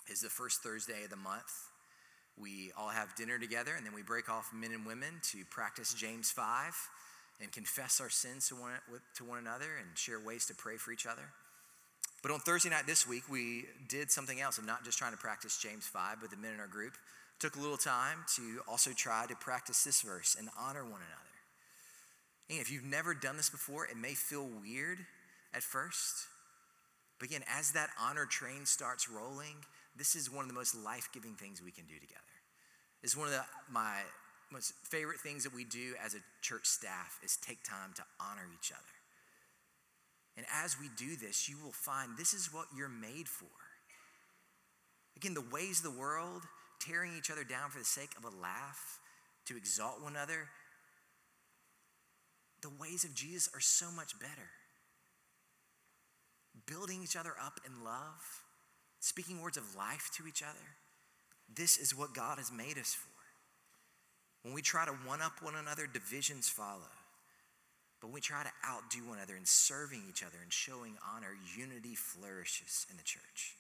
is 0.09 0.21
the 0.21 0.29
first 0.29 0.63
Thursday 0.63 1.03
of 1.03 1.11
the 1.11 1.17
month. 1.17 1.51
We 2.39 2.71
all 2.79 2.89
have 2.89 3.17
dinner 3.17 3.39
together, 3.39 3.73
and 3.77 3.85
then 3.85 3.95
we 3.95 4.03
break 4.03 4.29
off 4.29 4.53
men 4.55 4.71
and 4.71 4.87
women 4.87 5.21
to 5.33 5.45
practice 5.51 5.93
James 5.93 6.31
5 6.31 6.73
and 7.41 7.51
confess 7.51 8.01
our 8.01 8.11
sins 8.11 8.49
to 8.49 8.55
one, 8.55 8.73
to 9.17 9.25
one 9.25 9.39
another 9.39 9.77
and 9.81 9.99
share 9.99 10.21
ways 10.21 10.47
to 10.47 10.55
pray 10.55 10.77
for 10.77 10.93
each 10.93 11.05
other. 11.05 11.23
But 12.23 12.31
on 12.31 12.39
Thursday 12.39 12.71
night 12.71 12.87
this 12.87 13.09
week, 13.09 13.25
we 13.29 13.65
did 13.89 14.11
something 14.11 14.41
else 14.41 14.59
of 14.59 14.65
not 14.65 14.85
just 14.85 14.97
trying 14.97 15.13
to 15.13 15.19
practice 15.19 15.59
James 15.59 15.87
5, 15.87 16.19
but 16.21 16.31
the 16.31 16.37
men 16.37 16.55
in 16.55 16.61
our 16.61 16.69
group 16.69 16.93
took 17.41 17.57
a 17.57 17.61
little 17.61 17.77
time 17.77 18.25
to 18.37 18.61
also 18.69 18.93
try 18.93 19.27
to 19.29 19.35
practice 19.35 19.83
this 19.83 20.01
verse 20.01 20.37
and 20.39 20.49
honor 20.59 20.85
one 20.85 20.93
another. 20.93 21.35
And 22.51 22.61
if 22.61 22.71
you've 22.71 22.85
never 22.85 23.15
done 23.15 23.37
this 23.37 23.51
before, 23.51 23.85
it 23.87 23.97
may 23.97 24.15
feel 24.15 24.49
weird 24.63 24.99
at 25.53 25.65
first. 25.65 26.29
But 27.25 27.31
again, 27.31 27.49
as 27.59 27.71
that 27.71 27.89
honor 27.99 28.27
train 28.27 28.67
starts 28.67 29.09
rolling, 29.09 29.57
this 29.97 30.15
is 30.15 30.31
one 30.31 30.43
of 30.45 30.49
the 30.49 30.55
most 30.55 30.75
life 30.75 31.09
giving 31.11 31.33
things 31.33 31.63
we 31.63 31.71
can 31.71 31.87
do 31.87 31.95
together. 31.95 32.21
It's 33.03 33.17
one 33.17 33.29
of 33.29 33.33
the, 33.33 33.41
my 33.73 34.01
most 34.53 34.75
favorite 34.83 35.21
things 35.21 35.43
that 35.45 35.55
we 35.55 35.65
do 35.65 35.95
as 36.05 36.13
a 36.13 36.19
church 36.43 36.67
staff 36.67 37.19
is 37.25 37.39
take 37.39 37.65
time 37.65 37.95
to 37.95 38.03
honor 38.21 38.47
each 38.53 38.71
other. 38.73 38.83
And 40.37 40.45
as 40.53 40.79
we 40.79 40.91
do 40.99 41.17
this, 41.17 41.49
you 41.49 41.57
will 41.65 41.73
find 41.73 42.11
this 42.19 42.35
is 42.35 42.53
what 42.53 42.67
you're 42.77 42.91
made 42.91 43.27
for. 43.27 43.47
Again, 45.17 45.33
the 45.33 45.49
ways 45.51 45.79
of 45.79 45.95
the 45.95 45.99
world, 45.99 46.43
tearing 46.79 47.13
each 47.17 47.31
other 47.31 47.43
down 47.43 47.71
for 47.71 47.79
the 47.79 47.87
sake 47.87 48.11
of 48.19 48.25
a 48.25 48.37
laugh, 48.43 48.99
to 49.47 49.57
exalt 49.57 50.03
one 50.03 50.13
another, 50.13 50.49
the 52.61 52.71
ways 52.79 53.03
of 53.03 53.15
Jesus 53.15 53.49
are 53.55 53.61
so 53.61 53.91
much 53.91 54.19
better. 54.21 54.51
Building 56.67 57.03
each 57.03 57.17
other 57.17 57.35
up 57.43 57.61
in 57.67 57.85
love, 57.85 58.43
speaking 59.01 59.41
words 59.41 59.57
of 59.57 59.75
life 59.77 60.11
to 60.17 60.27
each 60.27 60.43
other. 60.43 60.77
This 61.55 61.77
is 61.77 61.97
what 61.97 62.15
God 62.15 62.39
has 62.39 62.51
made 62.51 62.79
us 62.79 62.95
for. 62.95 63.11
When 64.43 64.55
we 64.55 64.63
try 64.63 64.85
to 64.85 64.93
one 64.93 65.23
up 65.23 65.43
one 65.43 65.55
another, 65.57 65.87
divisions 65.87 66.49
follow. 66.49 66.91
But 68.01 68.09
when 68.09 68.15
we 68.15 68.21
try 68.21 68.43
to 68.43 68.51
outdo 68.69 69.09
one 69.09 69.17
another 69.17 69.37
in 69.37 69.47
serving 69.47 70.03
each 70.09 70.23
other 70.23 70.37
and 70.43 70.53
showing 70.53 70.97
honor, 71.15 71.31
unity 71.57 71.95
flourishes 71.95 72.87
in 72.91 72.97
the 72.97 73.03
church. 73.03 73.57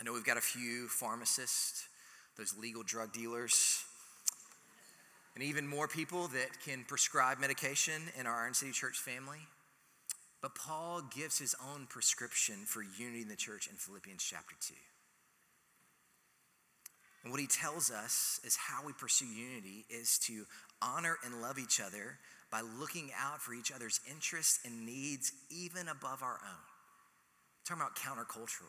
I 0.00 0.04
know 0.04 0.12
we've 0.12 0.24
got 0.24 0.36
a 0.36 0.40
few 0.40 0.88
pharmacists, 0.88 1.86
those 2.36 2.56
legal 2.56 2.82
drug 2.82 3.12
dealers, 3.12 3.84
and 5.34 5.42
even 5.42 5.66
more 5.66 5.88
people 5.88 6.28
that 6.28 6.60
can 6.64 6.84
prescribe 6.86 7.38
medication 7.38 8.02
in 8.18 8.26
our 8.26 8.42
Iron 8.42 8.54
City 8.54 8.72
Church 8.72 8.98
family. 8.98 9.38
But 10.42 10.56
Paul 10.56 11.02
gives 11.14 11.38
his 11.38 11.54
own 11.72 11.86
prescription 11.86 12.66
for 12.66 12.82
unity 12.82 13.22
in 13.22 13.28
the 13.28 13.36
church 13.36 13.68
in 13.68 13.76
Philippians 13.76 14.22
chapter 14.22 14.56
2. 14.60 14.74
And 17.22 17.30
what 17.30 17.40
he 17.40 17.46
tells 17.46 17.92
us 17.92 18.40
is 18.44 18.56
how 18.56 18.84
we 18.84 18.92
pursue 18.92 19.26
unity 19.26 19.86
is 19.88 20.18
to 20.26 20.44
honor 20.82 21.16
and 21.24 21.40
love 21.40 21.60
each 21.60 21.80
other 21.80 22.18
by 22.50 22.60
looking 22.60 23.10
out 23.16 23.40
for 23.40 23.54
each 23.54 23.70
other's 23.70 24.00
interests 24.10 24.58
and 24.64 24.84
needs 24.84 25.32
even 25.48 25.86
above 25.86 26.24
our 26.24 26.40
own. 26.42 26.66
I'm 27.70 27.78
talking 27.78 27.82
about 27.82 27.94
countercultural. 27.96 28.68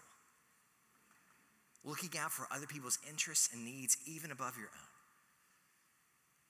Looking 1.84 2.12
out 2.20 2.32
for 2.32 2.48
other 2.52 2.68
people's 2.68 3.00
interests 3.10 3.50
and 3.52 3.66
needs 3.66 3.98
even 4.06 4.30
above 4.30 4.56
your 4.58 4.68
own. 4.68 4.94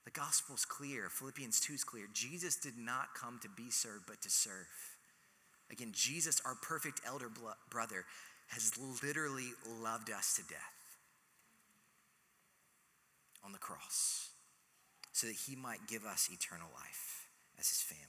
The 0.03 0.11
gospel 0.11 0.55
is 0.55 0.65
clear. 0.65 1.07
Philippians 1.09 1.61
2 1.61 1.73
is 1.73 1.83
clear. 1.85 2.05
Jesus 2.13 2.57
did 2.57 2.77
not 2.77 3.15
come 3.15 3.39
to 3.41 3.49
be 3.49 3.71
served, 3.71 4.03
but 4.05 4.21
to 4.21 4.29
serve. 4.29 4.67
Again, 5.73 5.89
Jesus, 5.91 6.39
our 6.45 6.53
perfect 6.53 7.01
elder 7.03 7.31
brother, 7.71 8.05
has 8.49 8.77
literally 9.03 9.53
loved 9.81 10.11
us 10.11 10.35
to 10.35 10.43
death 10.43 10.75
on 13.43 13.53
the 13.53 13.57
cross 13.57 14.29
so 15.13 15.25
that 15.25 15.35
he 15.47 15.55
might 15.55 15.87
give 15.87 16.05
us 16.05 16.29
eternal 16.31 16.67
life 16.75 17.27
as 17.59 17.69
his 17.69 17.81
family. 17.81 18.03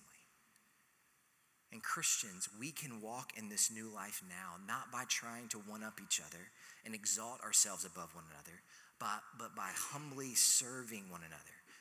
And 1.72 1.82
Christians, 1.82 2.50
we 2.60 2.70
can 2.70 3.00
walk 3.00 3.32
in 3.34 3.48
this 3.48 3.70
new 3.72 3.88
life 3.88 4.22
now, 4.28 4.62
not 4.68 4.92
by 4.92 5.04
trying 5.08 5.48
to 5.48 5.58
one 5.58 5.82
up 5.82 6.00
each 6.04 6.20
other 6.20 6.50
and 6.84 6.94
exalt 6.94 7.40
ourselves 7.40 7.86
above 7.86 8.14
one 8.14 8.24
another, 8.30 8.60
but, 9.00 9.22
but 9.38 9.56
by 9.56 9.70
humbly 9.74 10.34
serving 10.34 11.08
one 11.08 11.22
another 11.26 11.40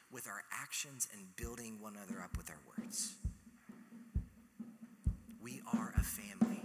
with 0.09 0.27
our 0.27 0.43
actions 0.49 1.09
and 1.11 1.35
building 1.35 1.81
one 1.81 1.97
another 1.97 2.23
up 2.23 2.37
with 2.37 2.49
our 2.49 2.59
words. 2.77 3.15
We 5.43 5.61
are 5.73 5.93
a 5.97 6.01
family. 6.01 6.62